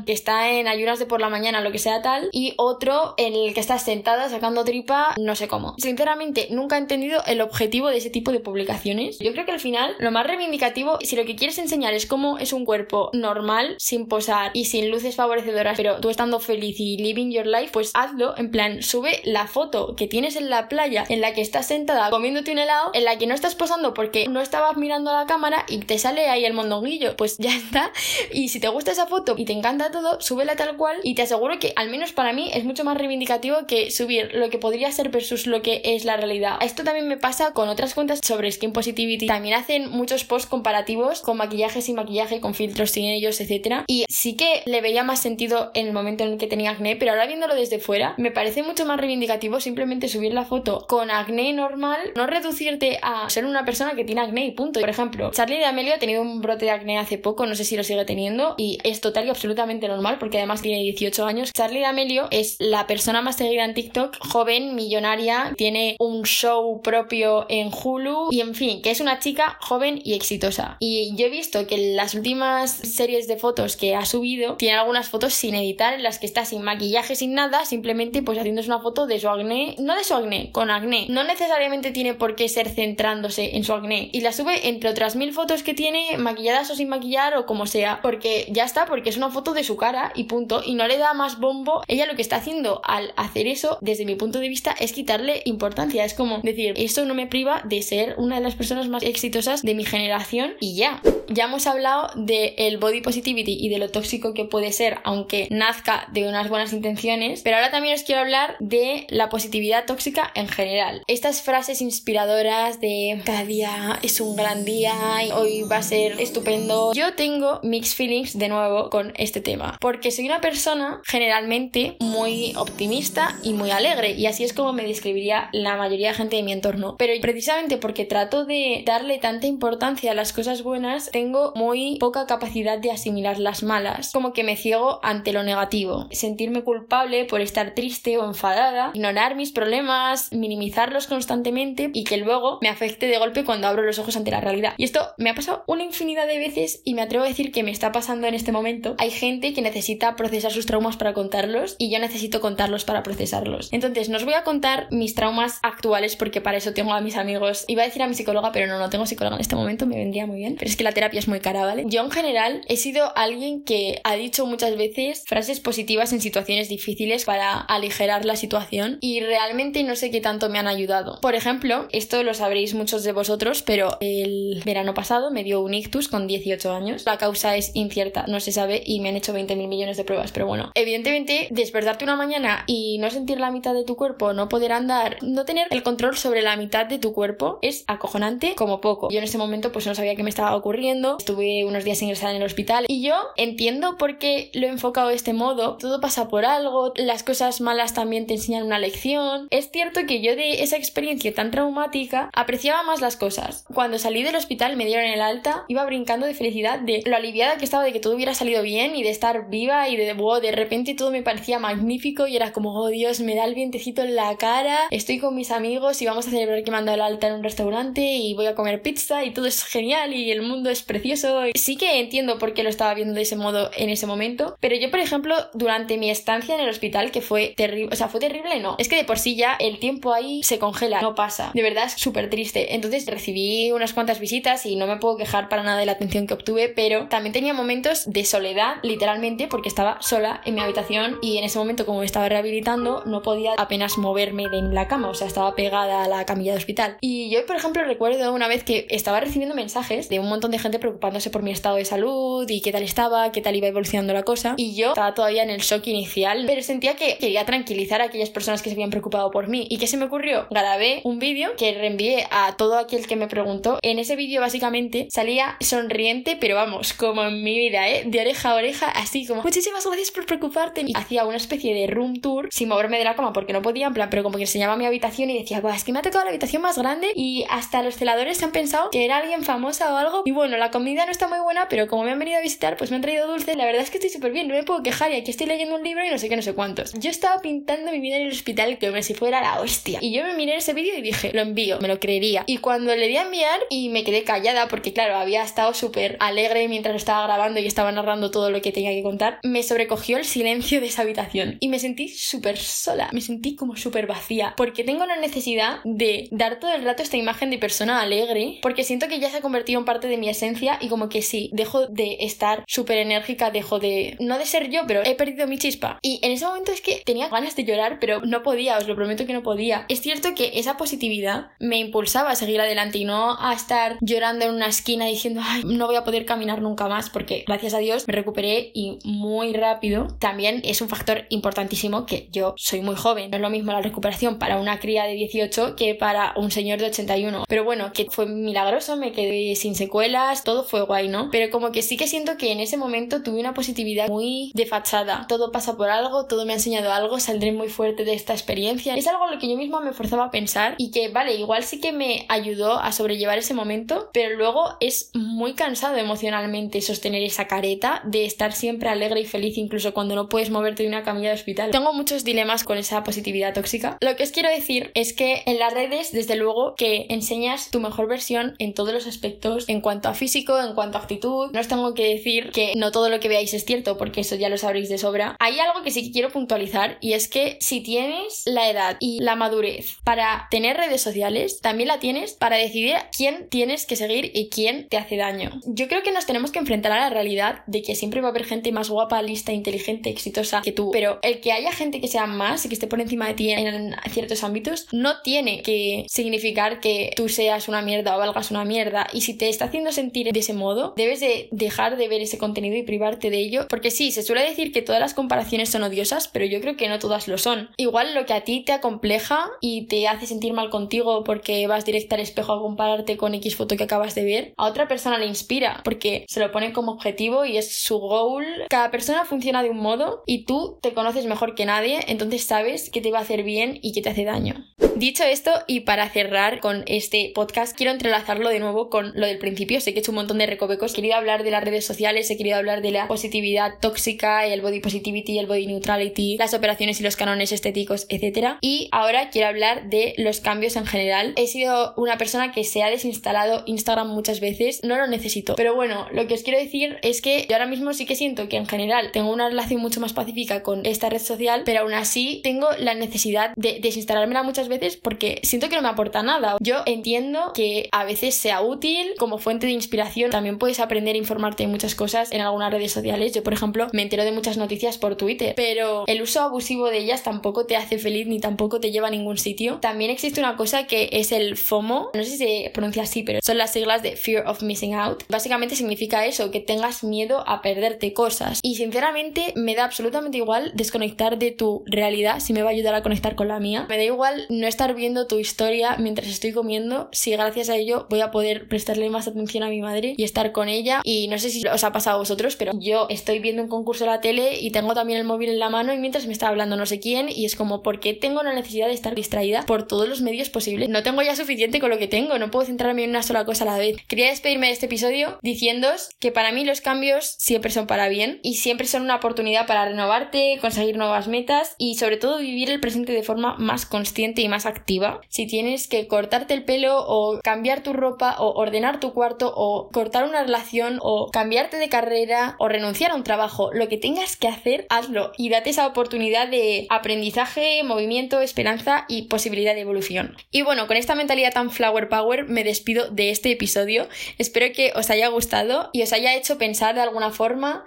que 0.04 0.12
está 0.12 0.50
en 0.50 0.68
ayunas 0.68 0.99
de 0.99 1.07
por 1.07 1.21
la 1.21 1.28
mañana, 1.28 1.61
lo 1.61 1.73
que 1.73 1.78
sea 1.78 2.02
tal, 2.02 2.28
y 2.33 2.54
otro 2.57 3.14
en 3.16 3.35
el 3.35 3.54
que 3.54 3.61
estás 3.61 3.85
sentada 3.85 4.28
sacando 4.28 4.64
tripa, 4.64 5.14
no 5.18 5.35
sé 5.35 5.49
cómo. 5.49 5.75
Sinceramente, 5.78 6.49
nunca 6.50 6.76
he 6.76 6.78
entendido 6.78 7.23
el 7.26 7.40
objetivo 7.40 7.88
de 7.88 7.99
ese 7.99 8.11
tipo 8.11 8.33
de 8.33 8.40
publicaciones. 8.40 9.18
Yo 9.18 9.33
creo 9.33 9.45
que 9.45 9.52
al 9.52 9.61
final, 9.61 9.95
lo 9.99 10.11
más 10.11 10.26
reivindicativo, 10.26 10.99
si 11.00 11.16
lo 11.16 11.25
que 11.25 11.37
quieres 11.37 11.59
enseñar 11.59 11.95
es 11.95 12.07
cómo 12.07 12.38
es 12.38 12.52
un 12.52 12.64
cuerpo 12.64 13.11
normal, 13.12 13.76
sin 13.78 14.07
posar 14.07 14.50
y 14.54 14.66
sin 14.66 14.90
luces 14.90 15.16
favorecedoras, 15.16 15.76
pero 15.76 16.00
tú 16.00 16.11
estando 16.11 16.40
feliz 16.40 16.78
y 16.78 16.97
living 16.99 17.30
your 17.30 17.47
life, 17.47 17.71
pues 17.73 17.90
hazlo, 17.95 18.37
en 18.37 18.50
plan, 18.50 18.83
sube 18.83 19.21
la 19.25 19.47
foto 19.47 19.95
que 19.97 20.07
tienes 20.07 20.37
en 20.37 20.50
la 20.50 20.68
playa 20.68 21.04
en 21.09 21.21
la 21.21 21.33
que 21.33 21.40
estás 21.40 21.66
sentada 21.66 22.11
comiéndote 22.11 22.52
un 22.52 22.59
helado, 22.59 22.90
en 22.95 23.04
la 23.04 23.18
que 23.18 23.26
no 23.26 23.35
estás 23.35 23.54
posando 23.54 23.95
porque 23.95 24.28
no 24.28 24.40
estabas 24.40 24.76
mirando 24.76 25.11
a 25.11 25.21
la 25.21 25.26
cámara 25.26 25.64
y 25.68 25.78
te 25.78 25.99
sale 25.99 26.28
ahí 26.28 26.45
el 26.45 26.54
mondonguillo, 26.54 27.16
pues 27.16 27.38
ya 27.38 27.54
está. 27.54 27.92
Y 28.33 28.49
si 28.49 28.61
te 28.61 28.68
gusta 28.68 28.92
esa 28.92 29.07
foto, 29.07 29.27
y 29.37 29.44
te 29.44 29.52
encanta 29.52 29.90
todo, 29.90 30.20
súbela 30.20 30.56
tal 30.56 30.76
cual 30.76 30.97
y 31.02 31.14
te 31.14 31.23
aseguro 31.23 31.58
que 31.58 31.73
al 31.76 31.90
menos 31.90 32.12
para 32.12 32.32
mí 32.32 32.50
es 32.52 32.64
mucho 32.64 32.85
más 32.85 32.97
reivindicativo 32.97 33.66
que 33.66 33.90
subir 33.90 34.30
lo 34.35 34.50
que 34.50 34.58
podría 34.58 34.90
ser 34.92 35.08
versus 35.11 35.47
lo 35.47 35.62
que 35.62 35.82
es 35.85 36.04
la 36.04 36.16
realidad. 36.16 36.58
Esto 36.61 36.85
también 36.85 37.08
me 37.08 37.16
pasa 37.16 37.52
con 37.52 37.68
otras 37.68 37.94
cuentas 37.94 38.20
sobre 38.23 38.50
skin 38.50 38.73
positivity. 38.73 39.26
También 39.26 39.54
hacen 39.54 39.90
muchos 39.90 40.25
posts 40.25 40.49
comparativos 40.49 41.20
con 41.20 41.37
maquillaje 41.37 41.82
sin 41.82 41.97
maquillaje, 41.97 42.40
con 42.40 42.54
filtros 42.54 42.90
sin 42.90 43.04
ellos, 43.04 43.40
etc. 43.40 43.82
Y 43.87 44.04
sí 44.08 44.37
que 44.37 44.62
le 44.66 44.80
veía 44.80 45.04
más 45.04 45.20
sentido 45.20 45.70
en 45.75 45.88
el 45.88 45.92
momento 45.92 46.25
en 46.25 46.32
el 46.32 46.38
que 46.38 46.47
tenía 46.47 46.70
acné, 46.70 46.97
pero 46.97 47.12
ahora 47.12 47.26
viéndolo 47.26 47.54
desde 47.54 47.78
fuera, 47.78 48.14
me 48.16 48.30
parece 48.30 48.62
mucho 48.62 48.85
más 48.87 48.99
reivindicativo 48.99 49.61
simplemente 49.61 50.08
subir 50.08 50.32
la 50.32 50.44
foto 50.44 50.87
con 50.88 51.11
acné 51.11 51.52
normal, 51.52 51.99
no 52.16 52.26
reducirte 52.26 52.99
a 53.02 53.28
ser 53.30 53.44
una 53.44 53.64
persona 53.64 53.94
que 53.94 54.04
tiene 54.04 54.20
acné 54.20 54.47
y 54.47 54.52
punto. 54.52 54.80
Por 54.80 54.90
ejemplo, 54.90 55.30
Charlie 55.32 55.58
de 55.58 55.64
Amelio 55.64 55.94
ha 55.94 55.99
tenido 55.99 56.23
un 56.23 56.40
brote 56.40 56.66
de 56.66 56.70
acné 56.70 56.99
hace 56.99 57.18
poco, 57.18 57.47
no 57.47 57.54
sé 57.54 57.64
si 57.64 57.76
lo 57.76 57.85
sigue 57.85 58.04
teniendo, 58.04 58.54
y 58.56 58.78
es 58.85 59.00
total 59.00 59.17
y 59.25 59.30
absolutamente 59.30 59.88
normal 59.88 60.18
porque 60.18 60.38
además 60.38 60.62
tiene 60.62 60.82
18 60.82 61.26
años. 61.26 61.52
Charlie 61.52 61.80
D'Amelio 61.80 62.28
es 62.30 62.56
la 62.58 62.87
persona 62.87 63.22
más 63.22 63.37
seguida 63.37 63.64
en 63.64 63.75
TikTok, 63.75 64.16
joven, 64.18 64.75
millonaria, 64.75 65.52
tiene 65.56 65.96
un 65.98 66.25
show 66.25 66.80
propio 66.82 67.46
en 67.48 67.70
Hulu 67.72 68.28
y 68.30 68.40
en 68.40 68.54
fin, 68.54 68.82
que 68.82 68.90
es 68.90 69.00
una 69.00 69.18
chica 69.18 69.58
joven 69.60 70.00
y 70.04 70.14
exitosa. 70.14 70.76
Y 70.80 71.14
yo 71.16 71.26
he 71.26 71.30
visto 71.30 71.66
que 71.66 71.94
las 71.94 72.14
últimas 72.14 72.70
series 72.70 73.28
de 73.28 73.37
fotos 73.37 73.76
que 73.76 73.94
ha 73.94 74.04
subido 74.04 74.56
tiene 74.56 74.76
algunas 74.76 75.08
fotos 75.08 75.34
sin 75.34 75.54
editar 75.54 75.94
en 75.94 76.02
las 76.02 76.18
que 76.18 76.26
está 76.26 76.44
sin 76.44 76.62
maquillaje, 76.62 77.16
sin 77.16 77.34
nada, 77.34 77.64
simplemente 77.64 78.22
pues 78.22 78.38
haciéndose 78.38 78.68
una 78.68 78.80
foto 78.80 79.06
de 79.06 79.20
su 79.20 79.28
acné, 79.28 79.76
no 79.78 79.94
de 79.96 80.04
su 80.04 80.14
acné, 80.14 80.50
con 80.52 80.70
acné. 80.70 81.06
No 81.08 81.25
necesariamente 81.25 81.90
tiene 81.90 82.14
por 82.14 82.37
qué 82.37 82.48
ser 82.48 82.68
centrándose 82.68 83.56
en 83.56 83.64
su 83.64 83.72
acné 83.72 84.10
y 84.12 84.20
la 84.20 84.32
sube 84.32 84.68
entre 84.68 84.90
otras 84.90 85.16
mil 85.16 85.32
fotos 85.32 85.62
que 85.62 85.75
tiene 85.75 86.18
maquilladas 86.18 86.70
o 86.70 86.75
sin 86.75 86.88
maquillar 86.88 87.37
o 87.37 87.46
como 87.46 87.66
sea, 87.66 88.00
porque 88.02 88.46
ya 88.50 88.64
está, 88.64 88.87
porque 88.87 89.08
es 89.09 89.17
una 89.17 89.31
foto 89.31 89.55
de 89.55 89.65
su 89.65 89.77
cara 89.77 90.12
y 90.15 90.25
punto, 90.25 90.62
y 90.65 90.75
no 90.75 90.87
le 90.87 90.99
da 90.99 91.15
más 91.15 91.41
bombo. 91.41 91.83
Ella 91.88 92.07
lo 92.07 92.15
que 92.15 92.23
está 92.23 92.37
haciendo 92.37 92.81
al 92.85 93.12
hacer 93.17 93.47
eso, 93.47 93.79
desde 93.81 94.05
mi 94.05 94.15
punto 94.15 94.38
de 94.38 94.49
vista, 94.49 94.75
es 94.79 94.93
quitarle 94.93 95.43
importancia. 95.45 96.05
Es 96.05 96.15
como 96.15 96.38
decir, 96.38 96.75
eso 96.77 97.05
no 97.05 97.15
me 97.15 97.27
priva 97.27 97.62
de 97.65 97.83
ser 97.83 98.15
una 98.19 98.37
de 98.37 98.43
las 98.43 98.55
personas 98.55 98.88
más 98.88 99.03
exitosas 99.03 99.62
de 99.62 99.75
mi 99.75 99.85
generación 99.85 100.55
y 100.61 100.77
ya. 100.77 101.00
Ya 101.29 101.45
hemos 101.45 101.67
hablado 101.67 102.11
del 102.15 102.55
el 102.57 102.79
body 102.79 103.03
positivity 103.03 103.57
y 103.61 103.69
de 103.69 103.79
lo 103.79 103.91
tóxico 103.91 104.33
que 104.33 104.45
puede 104.45 104.73
ser, 104.73 104.99
aunque 105.05 105.47
nazca 105.50 106.09
de 106.12 106.27
unas 106.27 106.49
buenas 106.49 106.73
intenciones, 106.73 107.43
pero 107.43 107.57
ahora 107.57 107.71
también 107.71 107.95
os 107.95 108.03
quiero 108.03 108.23
hablar 108.23 108.57
de 108.61 109.07
la 109.11 109.29
positividad 109.29 109.85
tóxica 109.85 110.31
en 110.35 110.49
general. 110.49 111.03
Estas 111.07 111.43
frases 111.43 111.83
inspiradoras 111.83 112.81
de 112.81 113.21
cada 113.25 113.45
día 113.45 113.99
es 114.03 114.21
un 114.21 114.37
gran 114.37 114.65
día 114.65 114.95
y 115.27 115.31
hoy 115.33 115.62
va 115.62 115.77
a 115.77 115.83
ser 115.83 116.21
estupendo. 116.21 116.93
Yo 116.95 117.15
tengo 117.15 117.61
mixed 117.62 117.95
feelings 117.95 118.38
de 118.38 118.49
nuevo 118.49 118.91
con 118.91 118.98
este 119.17 119.40
tema, 119.40 119.76
porque 119.81 120.11
soy 120.11 120.26
una 120.26 120.40
persona 120.40 121.00
generalmente 121.05 121.97
muy 122.00 122.55
optimista 122.57 123.37
y 123.43 123.52
muy 123.52 123.71
alegre, 123.71 124.12
y 124.12 124.26
así 124.26 124.45
es 124.45 124.52
como 124.52 124.73
me 124.73 124.85
describiría 124.85 125.49
la 125.52 125.76
mayoría 125.76 126.09
de 126.09 126.14
gente 126.14 126.37
de 126.37 126.43
mi 126.43 126.52
entorno. 126.52 126.97
Pero 126.99 127.12
precisamente 127.21 127.76
porque 127.76 128.05
trato 128.05 128.45
de 128.45 128.83
darle 128.87 129.19
tanta 129.19 129.47
importancia 129.47 130.12
a 130.12 130.14
las 130.14 130.33
cosas 130.33 130.62
buenas, 130.62 131.11
tengo 131.11 131.52
muy 131.55 131.97
poca 131.99 132.26
capacidad 132.26 132.78
de 132.78 132.90
asimilar 132.90 133.38
las 133.38 133.62
malas, 133.62 134.12
como 134.12 134.33
que 134.33 134.45
me 134.45 134.57
ciego 134.57 135.00
ante 135.02 135.33
lo 135.33 135.43
negativo, 135.43 136.07
sentirme 136.11 136.62
culpable 136.62 137.25
por 137.25 137.40
estar 137.40 137.75
triste 137.75 138.19
o 138.19 138.25
enfadada, 138.25 138.90
ignorar 138.95 139.35
mis 139.37 139.52
problemas, 139.52 140.33
minimizarlos 140.33 141.07
constantemente 141.07 141.90
y 141.93 142.05
que 142.05 142.17
luego 142.17 142.59
me 142.61 142.69
afecte 142.69 143.07
de 143.07 143.19
golpe 143.19 143.45
cuando 143.45 143.67
abro 143.67 143.83
los 143.83 143.99
ojos 143.99 144.17
ante 144.17 144.31
la 144.31 144.40
realidad. 144.40 144.75
Y 144.76 144.85
esto 144.85 145.00
me 145.17 145.31
ha 145.31 145.35
pasado 145.35 145.64
una 145.67 145.85
infinidad 145.85 146.26
de 146.26 146.38
veces 146.38 146.83
y 146.85 146.95
me 146.95 147.02
atrevo 147.02 147.25
a 147.25 147.28
decir 147.28 147.52
que 147.52 147.62
me 147.62 147.71
está 147.71 147.93
pasando 147.93 148.26
en 148.26 148.35
este 148.35 148.52
momento. 148.52 148.88
Hay 148.99 149.11
gente 149.11 149.52
que 149.52 149.62
necesita 149.62 150.16
procesar 150.16 150.52
sus 150.52 150.66
traumas 150.66 150.97
para 150.97 151.14
contarlos 151.14 151.76
y 151.78 151.90
yo 151.90 151.99
necesito 151.99 152.40
contarlos 152.40 152.85
para 152.85 153.02
procesarlos. 153.02 153.68
Entonces, 153.73 154.09
no 154.09 154.16
os 154.16 154.25
voy 154.25 154.35
a 154.35 154.45
contar 154.45 154.88
mis 154.90 155.14
traumas 155.14 155.59
actuales 155.62 156.16
porque 156.16 156.40
para 156.40 156.59
eso 156.59 156.73
tengo 156.73 156.92
a 156.92 157.00
mis 157.00 157.16
amigos. 157.16 157.64
Iba 157.68 157.83
a 157.83 157.87
decir 157.87 158.02
a 158.02 158.09
mi 158.09 158.14
psicóloga, 158.14 158.52
pero 158.52 158.66
no, 158.66 158.78
no 158.78 158.90
tengo 158.90 159.07
psicóloga 159.07 159.37
en 159.37 159.40
este 159.40 159.57
momento, 159.57 159.87
me 159.87 159.97
vendría 159.97 160.26
muy 160.26 160.38
bien. 160.38 160.57
Pero 160.59 160.71
es 160.71 160.76
que 160.76 160.85
la 160.85 160.92
terapia 160.92 161.18
es 161.18 161.28
muy 161.28 161.40
cara, 161.40 161.64
¿vale? 161.64 161.85
Yo 161.87 162.02
en 162.02 162.11
general 162.11 162.62
he 162.68 162.76
sido 162.76 163.16
alguien 163.16 163.62
que 163.64 164.00
ha 164.04 164.14
dicho 164.14 164.47
muchas 164.47 164.76
veces 164.76 165.25
frases 165.26 165.61
positivas 165.61 166.12
en 166.12 166.21
situaciones 166.21 166.68
difíciles 166.68 167.25
para 167.25 167.59
aligerar 167.59 168.25
la 168.25 168.37
situación 168.37 168.99
y 169.00 169.21
realmente 169.21 169.83
no 169.83 169.97
sé 169.97 170.11
qué 170.11 170.21
tanto 170.21 170.49
me 170.49 170.59
han 170.59 170.68
ayudado. 170.68 171.21
Por 171.21 171.35
ejemplo, 171.35 171.88
esto 171.92 172.23
lo 172.23 172.35
sabréis 172.35 172.75
muchos 172.75 173.04
de 173.04 173.12
vosotros, 173.12 173.62
pero 173.62 173.97
el 174.00 174.62
verano 174.64 174.95
pasado 174.95 175.30
me 175.30 175.45
dio 175.45 175.61
un 175.61 175.75
ictus 175.75 176.09
con 176.09 176.26
18 176.26 176.73
años. 176.73 177.04
La 177.07 177.18
causa 177.18 177.57
es 177.57 177.73
incierta, 177.75 178.25
no 178.28 178.40
se 178.40 178.52
sabe 178.52 178.67
y 178.84 179.00
me 179.00 179.08
han 179.08 179.16
hecho 179.16 179.34
20.000 179.34 179.68
millones 179.68 179.96
de 179.96 180.04
pruebas, 180.04 180.32
pero 180.32 180.46
bueno. 180.46 180.70
Evidentemente, 180.75 181.48
despertarte 181.50 182.04
una 182.04 182.16
mañana 182.16 182.64
y 182.66 182.98
no 182.98 183.10
sentir 183.10 183.38
la 183.40 183.50
mitad 183.50 183.75
de 183.75 183.84
tu 183.84 183.96
cuerpo, 183.96 184.32
no 184.32 184.48
poder 184.48 184.72
andar, 184.72 185.18
no 185.22 185.44
tener 185.44 185.66
el 185.70 185.82
control 185.82 186.16
sobre 186.16 186.42
la 186.42 186.56
mitad 186.56 186.87
de 186.87 186.98
tu 186.98 187.12
cuerpo 187.12 187.58
es 187.62 187.84
acojonante 187.87 188.54
como 188.54 188.80
poco. 188.80 189.10
Yo 189.10 189.18
en 189.18 189.25
ese 189.25 189.38
momento 189.38 189.72
pues 189.72 189.87
no 189.87 189.94
sabía 189.94 190.16
qué 190.16 190.22
me 190.22 190.30
estaba 190.30 190.54
ocurriendo, 190.56 191.16
estuve 191.18 191.64
unos 191.64 191.84
días 191.84 192.02
ingresada 192.02 192.32
en 192.32 192.38
el 192.38 192.46
hospital 192.46 192.84
y 192.88 193.02
yo 193.02 193.14
entiendo 193.37 193.96
por 193.96 194.18
qué 194.18 194.50
lo 194.54 194.66
he 194.66 194.70
enfocado 194.70 195.08
de 195.08 195.14
este 195.14 195.32
modo. 195.32 195.76
Todo 195.76 196.00
pasa 196.00 196.28
por 196.28 196.44
algo, 196.44 196.92
las 196.96 197.22
cosas 197.22 197.60
malas 197.60 197.94
también 197.94 198.26
te 198.26 198.34
enseñan 198.34 198.64
una 198.64 198.78
lección. 198.78 199.48
Es 199.50 199.70
cierto 199.70 200.00
que 200.06 200.20
yo 200.20 200.37
de 200.37 200.62
esa 200.62 200.76
experiencia 200.76 201.34
tan 201.34 201.50
traumática 201.50 202.30
apreciaba 202.34 202.82
más 202.82 203.00
las 203.00 203.16
cosas. 203.16 203.64
Cuando 203.72 203.98
salí 203.98 204.22
del 204.22 204.37
hospital 204.37 204.76
me 204.76 204.87
dieron 204.87 205.06
el 205.06 205.20
alta, 205.20 205.64
iba 205.68 205.84
brincando 205.84 206.26
de 206.26 206.34
felicidad 206.34 206.78
de 206.80 207.02
lo 207.06 207.16
aliviada 207.16 207.56
que 207.56 207.64
estaba 207.64 207.84
de 207.84 207.92
que 207.92 208.00
todo 208.00 208.14
hubiera 208.14 208.34
salido 208.34 208.58
bien 208.62 208.97
y 208.97 209.03
de 209.03 209.11
estar 209.11 209.49
viva 209.49 209.88
y 209.88 209.97
de 209.97 210.12
wow, 210.15 210.41
de 210.41 210.53
repente 210.53 210.95
todo 210.95 211.11
me 211.11 211.23
parecía 211.23 211.59
magnífico 211.59 212.27
y 212.27 212.37
era 212.37 212.53
como, 212.53 212.75
oh 212.75 212.88
Dios, 212.88 213.21
me 213.21 213.35
da 213.35 213.45
el 213.45 213.55
vientecito 213.55 214.03
en 214.03 214.17
la 214.17 214.37
cara, 214.37 214.79
estoy 214.91 215.19
con 215.19 215.35
mis 215.35 215.50
amigos 215.50 216.00
y 216.03 216.07
vamos 216.07 216.27
a 216.27 216.31
celebrar 216.31 216.62
que 216.65 216.71
me 216.71 216.79
han 216.79 216.85
dado 216.85 216.97
el 216.97 217.03
alta 217.03 217.29
en 217.29 217.35
un 217.35 217.45
restaurante 217.45 218.01
y 218.01 218.35
voy 218.35 218.47
a 218.47 218.55
comer 218.55 218.83
pizza 218.83 219.25
y 219.25 219.33
todo 219.33 219.47
es 219.47 219.64
genial 219.64 220.14
y 220.14 220.31
el 220.31 220.42
mundo 220.42 220.71
es 220.71 220.83
precioso. 220.83 221.42
Sí 221.55 221.77
que 221.77 221.99
entiendo 222.01 222.38
por 222.38 222.55
qué 222.55 222.62
lo 222.62 222.68
estaba 222.68 222.94
viendo 222.94 223.14
de 223.14 223.23
ese 223.23 223.37
modo 223.37 223.71
en 223.77 223.90
ese 223.90 224.07
momento, 224.07 224.57
pero 224.61 224.77
yo 224.77 224.90
por 224.90 225.01
ejemplo 225.01 225.35
durante 225.55 225.97
mi 225.97 226.11
estancia 226.11 226.55
en 226.55 226.61
el 226.61 226.68
hospital 226.68 227.11
que 227.11 227.21
fue 227.21 227.55
terrible, 227.57 227.92
o 227.92 227.97
sea, 227.97 228.09
fue 228.09 228.21
terrible 228.21 228.59
no, 228.61 228.77
es 228.79 228.88
que 228.88 228.97
de 228.97 229.05
por 229.05 229.18
sí 229.18 229.37
ya 229.37 229.57
el 229.59 229.79
tiempo 229.79 230.12
ahí 230.12 230.42
se 230.42 230.59
congela, 230.59 231.01
no 231.03 231.14
pasa, 231.14 231.51
de 231.55 231.62
verdad 231.62 231.85
es 231.85 231.92
súper 231.92 232.31
triste. 232.31 232.75
Entonces 232.75 233.07
recibí 233.07 233.73
unas 233.73 233.92
cuantas 233.92 234.21
visitas 234.21 234.66
y 234.66 234.77
no 234.77 234.87
me 234.87 234.97
puedo 234.97 235.16
quejar 235.16 235.49
para 235.49 235.62
nada 235.62 235.79
de 235.79 235.87
la 235.87 235.92
atención 235.92 236.27
que 236.27 236.35
obtuve, 236.35 236.68
pero 236.68 237.09
también 237.09 237.33
tenía 237.33 237.53
momentos 237.53 238.05
de 238.07 238.25
soledad, 238.25 238.47
literalmente, 238.82 239.48
porque 239.48 239.68
estaba 239.68 240.00
sola 240.00 240.40
en 240.44 240.54
mi 240.54 240.61
habitación 240.61 241.18
y 241.22 241.38
en 241.38 241.44
ese 241.44 241.58
momento 241.58 241.87
como 241.87 242.00
me 242.00 242.06
estaba 242.06 242.28
rehabilitando 242.28 243.02
no 243.06 243.22
podía 243.22 243.52
apenas 243.56 243.98
moverme 243.98 244.48
de 244.48 244.62
la 244.62 244.88
cama, 244.88 245.08
o 245.08 245.14
sea, 245.14 245.26
estaba 245.26 245.54
pegada 245.54 246.04
a 246.04 246.08
la 246.08 246.24
camilla 246.26 246.52
de 246.52 246.58
hospital. 246.58 246.96
Y 247.00 247.30
yo, 247.30 247.44
por 247.46 247.56
ejemplo, 247.56 247.84
recuerdo 247.84 248.32
una 248.32 248.48
vez 248.48 248.64
que 248.64 248.87
estaba 248.90 249.20
recibiendo 249.20 249.54
mensajes 249.54 250.08
de 250.08 250.18
un 250.18 250.28
montón 250.28 250.50
de 250.50 250.58
gente 250.58 250.78
preocupándose 250.78 251.30
por 251.30 251.42
mi 251.42 251.50
estado 251.50 251.76
de 251.76 251.84
salud 251.84 252.48
y 252.48 252.61
qué 252.61 252.72
tal 252.72 252.82
estaba, 252.82 253.32
qué 253.32 253.40
tal 253.40 253.56
iba 253.56 253.68
evolucionando 253.68 254.12
la 254.12 254.22
cosa, 254.22 254.54
y 254.56 254.74
yo 254.74 254.88
estaba 254.88 255.14
todavía 255.14 255.42
en 255.42 255.50
el 255.50 255.61
shock 255.61 255.87
inicial, 255.87 256.44
pero 256.46 256.62
sentía 256.62 256.96
que 256.96 257.18
quería 257.18 257.44
tranquilizar 257.44 258.00
a 258.00 258.04
aquellas 258.04 258.30
personas 258.30 258.62
que 258.62 258.70
se 258.70 258.74
habían 258.74 258.90
preocupado 258.90 259.30
por 259.30 259.48
mí. 259.48 259.66
¿Y 259.70 259.78
qué 259.78 259.87
se 259.87 259.96
me 259.96 260.06
ocurrió? 260.06 260.46
Grabé 260.50 261.00
un 261.04 261.18
vídeo 261.18 261.50
que 261.56 261.72
reenvié 261.72 262.26
a 262.30 262.56
todo 262.56 262.78
aquel 262.78 263.06
que 263.06 263.16
me 263.16 263.28
preguntó. 263.28 263.78
En 263.82 263.98
ese 263.98 264.16
vídeo 264.16 264.40
básicamente 264.40 265.08
salía 265.11 265.56
sonriente, 265.61 266.37
pero 266.40 266.54
vamos, 266.54 266.92
como 266.92 267.24
en 267.24 267.42
mi 267.42 267.58
vida, 267.58 267.88
¿eh? 267.88 268.04
De 268.06 268.20
oreja 268.20 268.38
a 268.44 268.55
oreja, 268.55 268.90
así 268.90 269.27
como, 269.27 269.42
muchísimas 269.42 269.87
gracias 269.87 270.11
por 270.11 270.27
preocuparte. 270.27 270.83
Y 270.87 270.96
hacía 270.96 271.24
una 271.24 271.37
especie 271.37 271.74
de 271.74 271.87
room 271.87 272.20
tour 272.20 272.48
sin 272.51 272.68
moverme 272.68 272.98
de 272.98 273.05
la 273.05 273.14
cama 273.14 273.33
porque 273.33 273.53
no 273.53 273.62
podía, 273.62 273.87
en 273.87 273.94
plan, 273.94 274.11
pero 274.11 274.22
como 274.22 274.37
que 274.37 274.44
enseñaba 274.44 274.77
mi 274.77 274.87
habitación 274.87 275.31
y 275.31 275.38
decía, 275.38 275.62
es 275.74 275.85
que 275.85 275.92
me 275.92 275.98
ha 275.98 276.03
tocado 276.03 276.24
la 276.24 276.31
habitación 276.31 276.62
más 276.62 276.79
grande 276.79 277.09
y 277.14 277.44
hasta 277.51 277.83
los 277.83 277.96
celadores 277.96 278.38
se 278.38 278.44
han 278.44 278.53
pensado 278.53 278.90
que 278.90 279.05
era 279.05 279.18
alguien 279.18 279.42
famosa 279.42 279.92
o 279.92 279.96
algo. 279.96 280.22
Y 280.24 280.31
bueno, 280.31 280.57
la 280.57 280.70
comida 280.70 281.05
no 281.05 281.12
está 281.12 281.29
muy 281.29 281.38
buena, 281.40 281.68
pero 281.68 281.88
como 281.88 282.05
me 282.05 282.12
han 282.12 282.18
venido 282.18 282.38
a 282.38 282.42
visitar, 282.42 282.77
pues 282.77 282.90
me 282.90 282.96
han 282.96 283.03
traído 283.03 283.27
dulce. 283.27 283.55
La 283.57 283.64
verdad 283.64 283.83
es 283.83 283.90
que 283.90 283.98
estoy 283.98 284.11
súper 284.11 284.33
bien, 284.33 284.48
no 284.48 284.55
me 284.55 284.62
puedo 284.62 284.83
quejar 284.83 285.12
y 285.12 285.16
aquí 285.16 285.31
estoy 285.31 285.46
leyendo 285.46 285.77
un 285.77 285.83
libro 285.83 286.05
y 286.05 286.11
no 286.11 286.18
sé 286.18 286.29
qué, 286.29 286.37
no 286.37 286.42
sé 286.42 286.55
cuántos. 286.55 286.92
Yo 286.94 287.11
estaba 287.11 287.40
pintando 287.40 287.90
mi 287.92 288.01
vida 288.01 288.16
en 288.16 288.22
el 288.22 288.33
hospital 288.33 288.79
como 288.79 289.03
si 289.03 289.14
fuera 289.14 289.40
la 289.40 289.61
hostia. 289.61 289.98
Y 290.03 290.12
yo 290.12 290.24
me 290.24 290.35
miré 290.35 290.57
ese 290.57 290.72
vídeo 290.72 290.96
y 290.96 291.03
dije, 291.03 291.33
lo 291.33 291.40
envío, 291.40 291.79
me 291.81 291.88
lo 291.88 292.01
creería. 292.01 292.44
Y 292.46 292.59
cuando 292.59 292.94
le 292.94 293.09
di 293.09 293.16
a 293.16 293.22
enviar 293.22 293.61
y 293.70 293.88
me 293.88 294.05
quedé 294.05 294.24
callada 294.24 294.68
porque 294.68 294.92
claro, 294.92 295.16
había 295.16 295.42
estado 295.42 295.74
súper 295.74 296.16
alegre 296.20 296.68
mientras 296.68 296.92
lo 296.92 296.98
estaba 296.98 297.27
grabando 297.27 297.61
y 297.61 297.66
estaba 297.66 297.92
narrando 297.92 298.28
todo 298.31 298.51
lo 298.51 298.61
que 298.61 298.73
tenía 298.73 298.93
que 298.93 299.03
contar, 299.03 299.38
me 299.43 299.62
sobrecogió 299.62 300.19
el 300.19 300.25
silencio 300.25 300.81
de 300.81 300.87
esa 300.87 301.03
habitación 301.03 301.57
y 301.61 301.69
me 301.69 301.79
sentí 301.79 302.09
súper 302.09 302.57
sola, 302.57 303.09
me 303.12 303.21
sentí 303.21 303.57
como 303.57 303.77
súper 303.77 304.07
vacía 304.07 304.55
porque 304.57 304.85
tengo 304.85 305.07
la 305.07 305.17
necesidad 305.17 305.81
de 305.85 306.29
dar 306.31 306.61
todo 306.61 306.73
el 306.75 306.85
rato 306.85 307.03
esta 307.03 307.17
imagen 307.17 307.51
de 307.51 307.59
persona 307.59 308.01
alegre 308.01 308.59
porque 308.62 308.85
siento 308.85 309.09
que 309.09 309.21
ya 309.21 309.31
se 309.31 309.38
ha 309.38 309.41
convertido 309.41 309.79
en 309.79 309.85
parte 309.85 310.09
de 310.09 310.17
mi 310.17 310.29
esencia 310.29 310.79
y 310.81 310.88
como 310.88 311.09
que 311.09 311.23
sí, 311.23 311.51
dejo 311.53 311.87
de 311.87 312.19
estar 312.21 312.64
súper 312.67 312.99
enérgica, 312.99 313.51
dejo 313.51 313.79
de... 313.79 314.17
no 314.21 314.38
de 314.38 314.47
ser 314.47 314.71
yo, 314.71 314.83
pero 314.87 315.03
he 315.05 315.14
perdido 315.14 315.47
mi 315.47 315.59
chispa. 315.59 315.99
Y 316.03 316.21
en 316.23 316.33
ese 316.33 316.47
momento 316.47 316.73
es 316.73 316.81
que 316.81 317.03
tenía 317.05 317.29
ganas 317.29 317.57
de 317.57 317.64
llorar, 317.64 317.99
pero 318.01 318.21
no 318.23 318.43
podía, 318.43 318.79
os 318.79 318.88
lo 318.88 318.97
prometo 318.97 319.27
que 319.27 319.33
no 319.33 319.43
podía. 319.43 319.87
Es 319.88 320.01
cierto 320.01 320.35
que 320.35 320.53
esa 320.55 320.77
positividad 320.77 321.51
me 321.59 321.79
impulsaba 321.79 322.31
a 322.31 322.37
seguir 322.37 322.61
adelante 322.61 322.99
y 322.99 323.05
no 323.05 323.37
a 323.41 323.53
estar 323.53 323.99
llorando 324.01 324.45
en 324.45 324.55
una 324.55 324.67
esquina 324.67 325.07
diciendo, 325.07 325.41
ay, 325.45 325.62
no 325.64 325.87
voy 325.87 325.97
a 325.97 326.05
poder 326.05 326.25
caminar 326.25 326.62
nunca 326.62 326.88
más, 326.88 327.11
porque 327.11 327.45
gracias 327.47 327.75
a 327.75 327.79
Dios 327.79 328.07
me 328.07 328.12
recuperé 328.18 328.70
y 328.74 328.98
muy 329.04 329.52
rápido. 329.52 330.09
También 330.18 330.61
es 330.64 330.81
un 330.81 330.88
factor 330.88 331.26
importantísimo 331.31 332.07
que 332.07 332.28
yo 332.31 332.54
soy 332.57 332.81
muy 332.81 332.96
joven. 332.96 333.31
No 333.31 333.37
es 333.37 333.42
lo 333.42 333.50
mismo 333.50 333.72
la 333.72 333.83
recuperación 333.83 334.38
para 334.38 334.59
una 334.59 334.78
cría 334.78 335.04
de 335.04 335.14
18 335.14 335.76
que 335.76 335.94
para 335.94 336.33
un 336.37 336.50
señor 336.50 336.78
de 336.78 336.87
81. 336.87 337.44
Pero 337.48 337.64
bueno, 337.64 337.92
que 337.92 338.07
fue 338.11 338.26
milagroso, 338.26 338.96
me 338.96 339.12
quedé 339.12 339.54
sin 339.57 339.74
secuelas, 339.74 340.44
todo 340.44 340.64
fue 340.64 340.83
guay, 340.83 341.09
¿no? 341.09 341.28
Pero 341.31 341.50
como 341.50 341.72
que 341.72 341.83
sí 341.83 341.96
que 341.96 342.07
siento 342.07 342.37
que 342.37 342.52
en 342.52 342.61
ese 342.61 342.76
momento 342.76 343.22
tuve 343.22 343.40
una 343.40 343.54
positividad 343.54 344.09
muy 344.09 344.50
de 344.54 344.66
fachada. 344.66 345.26
Todo 345.28 345.52
pasa 345.52 345.76
por 345.76 345.90
algo, 345.90 346.26
todo 346.26 346.44
me 346.44 346.52
ha 346.52 346.57
enseñado 346.57 346.92
algo, 346.92 347.20
saldré 347.20 347.52
muy 347.52 347.68
fuerte 347.68 348.04
de 348.04 348.14
esta 348.14 348.33
experiencia. 348.33 348.94
Es 348.94 349.07
algo 349.07 349.24
a 349.24 349.31
lo 349.31 349.38
que 349.38 349.48
yo 349.48 349.57
misma 349.57 349.81
me 349.81 349.92
forzaba 349.92 350.26
a 350.26 350.31
pensar 350.31 350.74
y 350.78 350.90
que, 350.90 351.09
vale, 351.09 351.35
igual 351.35 351.62
sí 351.62 351.81
que 351.81 351.92
me 351.92 352.26
ayudó 352.28 352.78
a 352.81 352.92
sobrellevar 352.92 353.38
ese 353.38 353.54
momento, 353.54 354.11
pero 354.12 354.37
luego 354.37 354.76
es 354.81 355.11
muy 355.14 355.54
cansado 355.54 355.96
emocionalmente 355.96 356.81
sostener 356.81 357.22
esa 357.22 357.46
careta 357.46 358.02
de 358.11 358.25
estar 358.25 358.53
siempre 358.53 358.88
alegre 358.88 359.21
y 359.21 359.25
feliz 359.25 359.59
incluso 359.59 359.94
cuando 359.94 360.14
no 360.14 360.29
puedes 360.29 360.51
moverte 360.51 360.83
de 360.83 360.88
una 360.88 361.03
camilla 361.03 361.29
de 361.29 361.35
hospital. 361.35 361.71
Tengo 361.71 361.92
muchos 361.92 362.25
dilemas 362.25 362.64
con 362.64 362.79
esa 362.79 363.03
positividad 363.05 363.55
tóxica. 363.55 363.99
Lo 364.01 364.16
que 364.16 364.23
os 364.23 364.31
quiero 364.31 364.51
decir 364.51 364.90
es 364.94 365.12
que 365.12 365.42
en 365.47 365.59
las 365.59 365.73
redes, 365.73 366.12
desde 366.12 366.37
luego, 366.37 366.75
que 366.77 367.07
enseñas 367.09 367.71
tu 367.71 367.81
mejor 367.81 368.09
versión 368.09 368.55
en 368.59 368.75
todos 368.75 368.92
los 368.92 369.07
aspectos, 369.07 369.68
en 369.68 369.81
cuanto 369.81 370.09
a 370.09 370.14
físico, 370.14 370.59
en 370.61 370.75
cuanto 370.75 370.99
a 370.99 371.03
actitud. 371.03 371.51
No 371.53 371.61
os 371.61 371.68
tengo 371.68 371.94
que 371.94 372.14
decir 372.14 372.51
que 372.51 372.73
no 372.77 372.92
todo 372.92 373.09
lo 373.09 373.21
que 373.21 373.29
veáis 373.29 373.55
es 373.55 373.64
cierto, 373.64 373.97
porque 373.97 374.21
eso 374.21 374.37
ya 374.37 374.49
lo 374.49 374.59
sabréis 374.59 374.88
de 374.88 374.99
sobra. 374.99 375.37
Hay 375.40 375.59
algo 375.59 375.83
que 375.83 375.90
sí 375.90 376.05
que 376.05 376.12
quiero 376.12 376.31
puntualizar 376.31 376.99
y 377.01 377.12
es 377.12 377.29
que 377.29 377.59
si 377.61 377.81
tienes 377.81 378.42
la 378.47 378.71
edad 378.71 378.97
y 379.01 379.21
la 379.21 379.37
madurez 379.37 379.97
para 380.05 380.49
tener 380.51 380.77
redes 380.77 381.03
sociales, 381.03 381.61
también 381.61 381.88
la 381.88 381.99
tienes 381.99 382.33
para 382.33 382.57
decidir 382.57 382.94
quién 383.16 383.49
tienes 383.49 383.87
que 383.87 383.97
seguir 383.97 384.31
y 384.35 384.49
quién 384.49 384.88
te 384.88 384.97
hace 384.97 385.16
daño. 385.16 385.61
Yo 385.66 385.88
creo 385.88 386.03
que 386.03 386.12
nos 386.12 386.27
tenemos 386.27 386.51
que 386.51 386.59
enfrentar 386.59 386.92
a 386.92 387.01
la 387.01 387.11
realidad 387.11 387.62
de 387.66 387.83
que 387.83 387.94
siempre 387.98 388.20
va 388.20 388.28
a 388.28 388.30
haber 388.30 388.44
gente 388.44 388.72
más 388.72 388.88
guapa, 388.88 389.20
lista, 389.22 389.52
inteligente, 389.52 390.11
exitosa 390.11 390.62
que 390.62 390.72
tú, 390.72 390.90
pero 390.92 391.18
el 391.22 391.40
que 391.40 391.52
haya 391.52 391.72
gente 391.72 392.00
que 392.00 392.08
sea 392.08 392.26
más 392.26 392.64
y 392.64 392.68
que 392.68 392.74
esté 392.74 392.87
por 392.87 393.00
encima 393.00 393.28
de 393.28 393.34
ti 393.34 393.50
en 393.50 393.94
ciertos 394.11 394.42
ámbitos 394.44 394.87
no 394.92 395.20
tiene 395.22 395.62
que 395.62 396.06
significar 396.08 396.80
que 396.80 397.11
tú 397.16 397.28
seas 397.28 397.68
una 397.68 397.82
mierda 397.82 398.16
o 398.16 398.18
valgas 398.18 398.50
una 398.50 398.64
mierda. 398.64 399.06
Y 399.12 399.22
si 399.22 399.34
te 399.34 399.48
está 399.48 399.66
haciendo 399.66 399.92
sentir 399.92 400.32
de 400.32 400.40
ese 400.40 400.54
modo, 400.54 400.94
debes 400.96 401.20
de 401.20 401.48
dejar 401.50 401.96
de 401.96 402.08
ver 402.08 402.22
ese 402.22 402.38
contenido 402.38 402.76
y 402.76 402.82
privarte 402.82 403.30
de 403.30 403.38
ello, 403.38 403.66
porque 403.68 403.90
sí, 403.90 404.11
se 404.11 404.22
suele 404.22 404.42
decir 404.42 404.72
que 404.72 404.82
todas 404.82 405.00
las 405.00 405.14
comparaciones 405.14 405.68
son 405.68 405.82
odiosas, 405.82 406.28
pero 406.28 406.44
yo 406.44 406.61
creo 406.61 406.76
que 406.76 406.88
no 406.88 406.98
todas 406.98 407.28
lo 407.28 407.38
son. 407.38 407.70
Igual 407.76 408.14
lo 408.14 408.26
que 408.26 408.32
a 408.32 408.44
ti 408.44 408.61
te 408.61 408.72
acompleja 408.72 409.50
y 409.61 409.87
te 409.87 410.08
hace 410.08 410.26
sentir 410.26 410.52
mal 410.52 410.70
contigo 410.70 411.24
porque 411.24 411.66
vas 411.66 411.84
directo 411.84 412.14
al 412.14 412.20
espejo 412.20 412.52
a 412.52 412.61
compararte 412.61 413.16
con 413.16 413.34
X 413.34 413.56
foto 413.56 413.76
que 413.76 413.84
acabas 413.84 414.14
de 414.14 414.24
ver, 414.24 414.54
a 414.56 414.66
otra 414.66 414.88
persona 414.88 415.18
le 415.18 415.26
inspira 415.26 415.80
porque 415.84 416.24
se 416.28 416.40
lo 416.40 416.52
pone 416.52 416.72
como 416.72 416.92
objetivo 416.92 417.44
y 417.44 417.56
es 417.56 417.74
su 417.88 417.98
goal. 417.98 418.66
Cada 418.68 418.90
persona 418.90 419.24
funciona 419.24 419.62
de 419.62 419.70
un 419.70 419.79
modo 419.79 420.22
y 420.27 420.44
tú 420.44 420.79
te 420.83 420.92
conoces 420.92 421.24
mejor 421.24 421.55
que 421.55 421.64
nadie, 421.64 422.01
entonces 422.07 422.44
sabes 422.44 422.90
qué 422.90 423.01
te 423.01 423.11
va 423.11 423.18
a 423.18 423.22
hacer 423.22 423.42
bien 423.42 423.79
y 423.81 423.92
qué 423.92 424.03
te 424.03 424.11
hace 424.11 424.24
daño. 424.24 424.66
Dicho 424.98 425.22
esto, 425.22 425.53
y 425.68 425.81
para 425.81 426.11
cerrar 426.11 426.59
con 426.59 426.83
este 426.87 427.31
podcast, 427.33 427.77
quiero 427.77 427.92
entrelazarlo 427.92 428.48
de 428.48 428.59
nuevo 428.59 428.90
con 428.90 429.12
lo 429.14 429.27
del 429.27 429.38
principio. 429.38 429.81
Sé 429.81 429.92
que 429.92 430.01
he 430.01 430.03
hecho 430.03 430.11
un 430.11 430.16
montón 430.16 430.38
de 430.38 430.46
recovecos. 430.46 430.92
He 430.92 430.96
querido 430.96 431.14
hablar 431.14 431.44
de 431.44 431.53
las 431.53 431.62
redes 431.62 431.87
sociales, 431.87 432.29
he 432.33 432.37
querido 432.37 432.57
hablar 432.57 432.83
de 432.83 432.90
la 432.90 433.07
positividad 433.07 433.74
tóxica, 433.81 434.44
el 434.44 434.61
body 434.61 434.81
positivity, 434.81 435.38
el 435.38 435.46
body 435.46 435.68
neutrality, 435.68 436.37
las 436.37 436.53
operaciones 436.53 436.98
y 436.98 437.05
los 437.05 437.14
cánones 437.14 437.53
estéticos, 437.53 438.07
etc. 438.09 438.57
Y 438.61 438.88
ahora 438.90 439.31
quiero 439.31 439.46
hablar 439.46 439.88
de 439.88 440.14
los 440.18 440.40
cambios 440.40 440.74
en 440.74 440.85
general. 440.85 441.33
He 441.37 441.46
sido 441.46 441.94
una 441.96 442.18
persona 442.18 442.51
que 442.51 442.64
se 442.64 442.83
ha 442.83 442.90
desinstalado 442.90 443.62
Instagram 443.66 444.09
muchas 444.09 444.40
veces, 444.40 444.81
no 444.83 444.96
lo 444.96 445.07
necesito. 445.07 445.55
Pero 445.55 445.77
bueno, 445.77 446.09
lo 446.11 446.27
que 446.27 446.35
os 446.35 446.42
quiero 446.42 446.59
decir 446.59 446.98
es 447.03 447.22
que 447.22 447.46
yo 447.48 447.55
ahora 447.55 447.67
mismo 447.68 447.92
sí 447.92 448.07
que 448.07 448.16
siento 448.16 448.48
que 448.48 448.57
en 448.57 448.66
general 448.66 449.11
tengo 449.12 449.33
una 449.33 449.48
relación 449.48 449.81
mucho 449.81 450.00
más 450.00 450.12
pacífica 450.12 450.62
con 450.62 450.85
esta 450.87 451.09
red 451.09 451.20
social, 451.20 451.62
pero 451.64 451.81
aún 451.81 451.94
así 451.94 452.40
tengo 452.42 452.68
la 452.78 452.94
necesidad 452.94 453.52
de 453.57 453.81
desinstalármela 453.81 454.42
muchas 454.42 454.68
veces 454.68 454.96
porque 454.96 455.40
siento 455.42 455.68
que 455.68 455.76
no 455.76 455.83
me 455.83 455.88
aporta 455.88 456.22
nada. 456.22 456.57
Yo 456.61 456.83
entiendo 456.87 457.52
que 457.54 457.88
a 457.92 458.04
veces 458.04 458.35
sea 458.35 458.61
útil 458.61 459.14
como 459.18 459.38
fuente 459.38 459.66
de 459.66 459.72
inspiración. 459.72 460.31
También 460.31 460.59
puedes 460.59 460.81
aprender 460.81 461.14
e 461.14 461.18
informarte 461.18 461.64
de 461.64 461.68
muchas 461.68 461.94
cosas 461.94 462.33
en 462.33 462.40
algunas 462.40 462.72
redes 462.72 462.92
sociales. 462.92 463.33
Yo, 463.33 463.42
por 463.42 463.52
ejemplo, 463.52 463.88
me 463.92 464.02
entero 464.02 464.24
de 464.24 464.33
muchas 464.33 464.57
noticias 464.57 464.98
por 464.98 465.16
Twitter, 465.16 465.54
pero 465.57 466.04
el 466.07 466.22
uso 466.22 466.40
abusivo 466.40 466.88
de 466.88 466.98
ellas 466.98 467.22
tampoco 467.22 467.66
te 467.66 467.76
hace 467.76 467.98
feliz 467.98 468.26
ni 468.26 468.40
tampoco 468.40 468.81
te 468.81 468.90
lleva 468.90 469.09
a 469.09 469.11
ningún 469.11 469.38
sitio. 469.38 469.78
También 469.81 470.11
existe 470.11 470.40
una 470.40 470.57
cosa 470.57 470.87
que 470.87 471.09
es 471.12 471.33
el 471.33 471.57
FOMO. 471.57 472.11
No 472.14 472.24
sé 472.24 472.31
si 472.31 472.38
se 472.38 472.70
pronuncia 472.72 473.02
así, 473.02 473.22
pero 473.22 473.40
son 473.42 473.59
las 473.59 473.72
siglas 473.72 474.02
de 474.02 474.16
Fear 474.16 474.46
of 474.46 474.62
Missing 474.62 474.94
Out. 474.94 475.24
Básicamente 475.28 475.76
significa 475.76 476.26
eso, 476.26 476.50
que 476.50 476.61
tengas 476.61 477.04
miedo 477.04 477.44
a 477.46 477.58
perderte 477.62 478.12
cosas. 478.12 478.61
Y 478.62 478.77
sinceramente 478.77 479.53
me 479.57 479.75
da 479.75 479.85
absolutamente 479.85 480.38
igual 480.38 480.73
desconectar 480.75 481.38
de 481.38 481.51
tu 481.51 481.83
realidad 481.87 482.40
si 482.40 482.53
me 482.53 482.62
va 482.62 482.71
a 482.71 482.73
ayudar 482.73 482.94
a 482.94 483.03
conectar 483.03 483.35
con 483.35 483.49
la 483.49 483.61
mía. 483.61 483.87
Me 483.88 483.97
da 483.97 484.05
igual 484.05 484.47
no 484.49 484.66
estar 484.66 484.94
viendo 484.94 485.27
tu 485.27 485.38
historia 485.38 485.97
mientras 485.99 486.29
estoy 486.29 486.53
comiendo 486.53 487.09
si 487.12 487.31
gracias 487.33 487.68
a 487.68 487.77
ello 487.77 488.07
voy 488.11 488.21
a 488.21 488.31
poder 488.31 488.68
prestarle 488.68 489.11
más 489.11 489.29
atención 489.29 489.62
a 489.62 489.68
mi 489.68 489.81
madre 489.81 490.14
y 490.16 490.25
estar 490.25 490.53
con 490.53 490.68
ella. 490.68 491.01
Y 491.05 491.29
no 491.29 491.38
sé 491.38 491.51
si 491.51 491.66
os 491.66 491.85
ha 491.85 491.92
pasado 491.92 492.16
a 492.16 492.21
vosotros, 492.21 492.57
pero 492.57 492.73
yo 492.79 493.07
estoy 493.11 493.38
viendo 493.38 493.62
un 493.62 493.68
concurso 493.68 494.05
en 494.05 494.11
la 494.11 494.21
tele 494.21 494.61
y 494.61 494.71
tengo 494.71 494.94
también 494.94 495.18
el 495.18 495.25
móvil 495.25 495.51
en 495.51 495.59
la 495.59 495.71
mano 495.71 495.92
y 495.92 495.99
mientras 495.99 496.27
me 496.27 496.33
está 496.33 496.49
hablando 496.49 496.77
no 496.77 496.87
sé 496.87 497.01
quién 497.01 497.29
y 497.29 497.44
es 497.44 497.57
como, 497.57 497.83
¿por 497.83 498.01
qué 498.01 498.14
tengo 498.14 498.42
la 498.42 498.55
necesidad 498.55 498.87
de 498.87 498.94
estar 498.94 499.14
distraída 499.14 499.64
por 499.66 499.87
todos 499.87 500.09
los 500.09 500.21
medios 500.21 500.51
posibles? 500.51 500.88
No 500.88 501.03
tengo 501.03 501.23
ya 501.23 501.37
suficiente 501.37 501.81
con 501.81 501.90
lo 501.90 501.99
que 501.99 502.09
tengo, 502.09 502.38
no 502.38 502.51
puedo 502.51 502.66
centrarme 502.66 503.05
en 503.05 503.11
una 503.11 503.23
sola 503.23 503.44
cosa 503.44 503.64
a 503.64 503.66
la 503.66 503.79
vez. 503.79 503.97
Quería 504.07 504.31
despedirme 504.31 504.68
de 504.68 504.73
este 504.73 504.87
episodio 504.87 505.38
diciéndoos 505.42 506.11
que 506.18 506.33
para 506.33 506.53
mí 506.53 506.64
los 506.64 506.81
cambios 506.81 507.35
siempre 507.48 507.70
son 507.70 507.87
para 507.87 508.11
bien 508.11 508.40
y 508.42 508.56
siempre 508.56 508.87
son 508.87 509.02
una 509.02 509.16
oportunidad 509.16 509.66
para 509.66 509.87
renovarte, 509.87 510.58
conseguir 510.61 510.98
nuevas 510.98 511.28
metas 511.28 511.74
y 511.78 511.94
sobre 511.94 512.18
todo 512.18 512.38
vivir 512.38 512.68
el 512.70 512.78
presente 512.78 513.12
de 513.12 513.22
forma 513.22 513.56
más 513.56 513.87
consciente 513.87 514.42
y 514.42 514.48
más 514.50 514.66
activa 514.66 515.22
si 515.30 515.46
tienes 515.46 515.88
que 515.88 516.06
cortarte 516.08 516.52
el 516.52 516.64
pelo 516.64 517.02
o 517.06 517.40
cambiar 517.40 517.82
tu 517.82 517.94
ropa 517.94 518.37
o 518.38 518.52
ordenar 518.52 519.00
tu 519.00 519.14
cuarto 519.14 519.50
o 519.56 519.88
cortar 519.88 520.24
una 520.24 520.42
relación 520.42 520.98
o 521.00 521.30
cambiarte 521.30 521.78
de 521.78 521.88
carrera 521.88 522.54
o 522.58 522.68
renunciar 522.68 523.12
a 523.12 523.14
un 523.14 523.24
trabajo, 523.24 523.72
lo 523.72 523.88
que 523.88 523.96
tengas 523.96 524.37
que 524.37 524.48
hacer, 524.48 524.87
hazlo 524.90 525.32
y 525.38 525.48
date 525.48 525.70
esa 525.70 525.87
oportunidad 525.87 526.48
de 526.48 526.87
aprendizaje, 526.90 527.82
movimiento, 527.82 528.42
esperanza 528.42 529.06
y 529.08 529.22
posibilidad 529.22 529.74
de 529.74 529.80
evolución. 529.80 530.37
Y 530.50 530.61
bueno, 530.61 530.87
con 530.87 530.98
esta 530.98 531.14
mentalidad 531.14 531.54
tan 531.54 531.70
flower 531.70 532.11
power 532.11 532.46
me 532.46 532.62
despido 532.62 533.08
de 533.11 533.30
este 533.30 533.50
episodio. 533.52 534.06
Espero 534.37 534.66
que 534.74 534.92
os 534.94 535.08
haya 535.08 535.28
gustado 535.28 535.88
y 535.94 536.02
os 536.02 536.12
haya 536.12 536.34
hecho 536.34 536.58
pensar 536.58 536.94
de 536.94 537.00
alguna 537.00 537.30
forma 537.30 537.38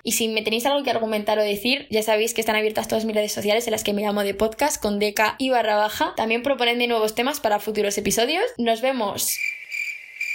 y 0.03 0.13
si 0.13 0.27
me 0.27 0.41
tenéis 0.41 0.65
algo 0.65 0.83
que 0.83 0.91
argumentar 0.91 1.37
o 1.39 1.43
decir, 1.43 1.87
ya 1.89 2.03
sabéis 2.03 2.33
que 2.33 2.41
están 2.41 2.55
abiertas 2.55 2.87
todas 2.87 3.05
mis 3.05 3.15
redes 3.15 3.31
sociales 3.31 3.67
en 3.67 3.71
las 3.71 3.83
que 3.83 3.93
me 3.93 4.01
llamo 4.01 4.23
de 4.23 4.33
podcast 4.33 4.81
con 4.81 4.99
deca 4.99 5.35
y 5.37 5.49
barra 5.49 5.75
baja. 5.75 6.13
También 6.15 6.43
proponen 6.43 6.77
nuevos 6.87 7.15
temas 7.15 7.39
para 7.39 7.59
futuros 7.59 7.97
episodios. 7.97 8.43
Nos 8.57 8.81
vemos. 8.81 9.37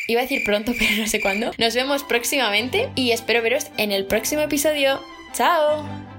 Iba 0.09 0.21
a 0.21 0.25
decir 0.25 0.43
pronto, 0.45 0.73
pero 0.79 0.91
no 0.99 1.07
sé 1.07 1.21
cuándo. 1.21 1.51
Nos 1.59 1.75
vemos 1.75 2.05
próximamente 2.05 2.91
y 2.95 3.13
espero 3.13 3.43
veros 3.43 3.67
en 3.77 3.93
el 3.93 4.07
próximo 4.07 4.43
episodio. 4.43 5.01
¡Chao! 5.33 6.16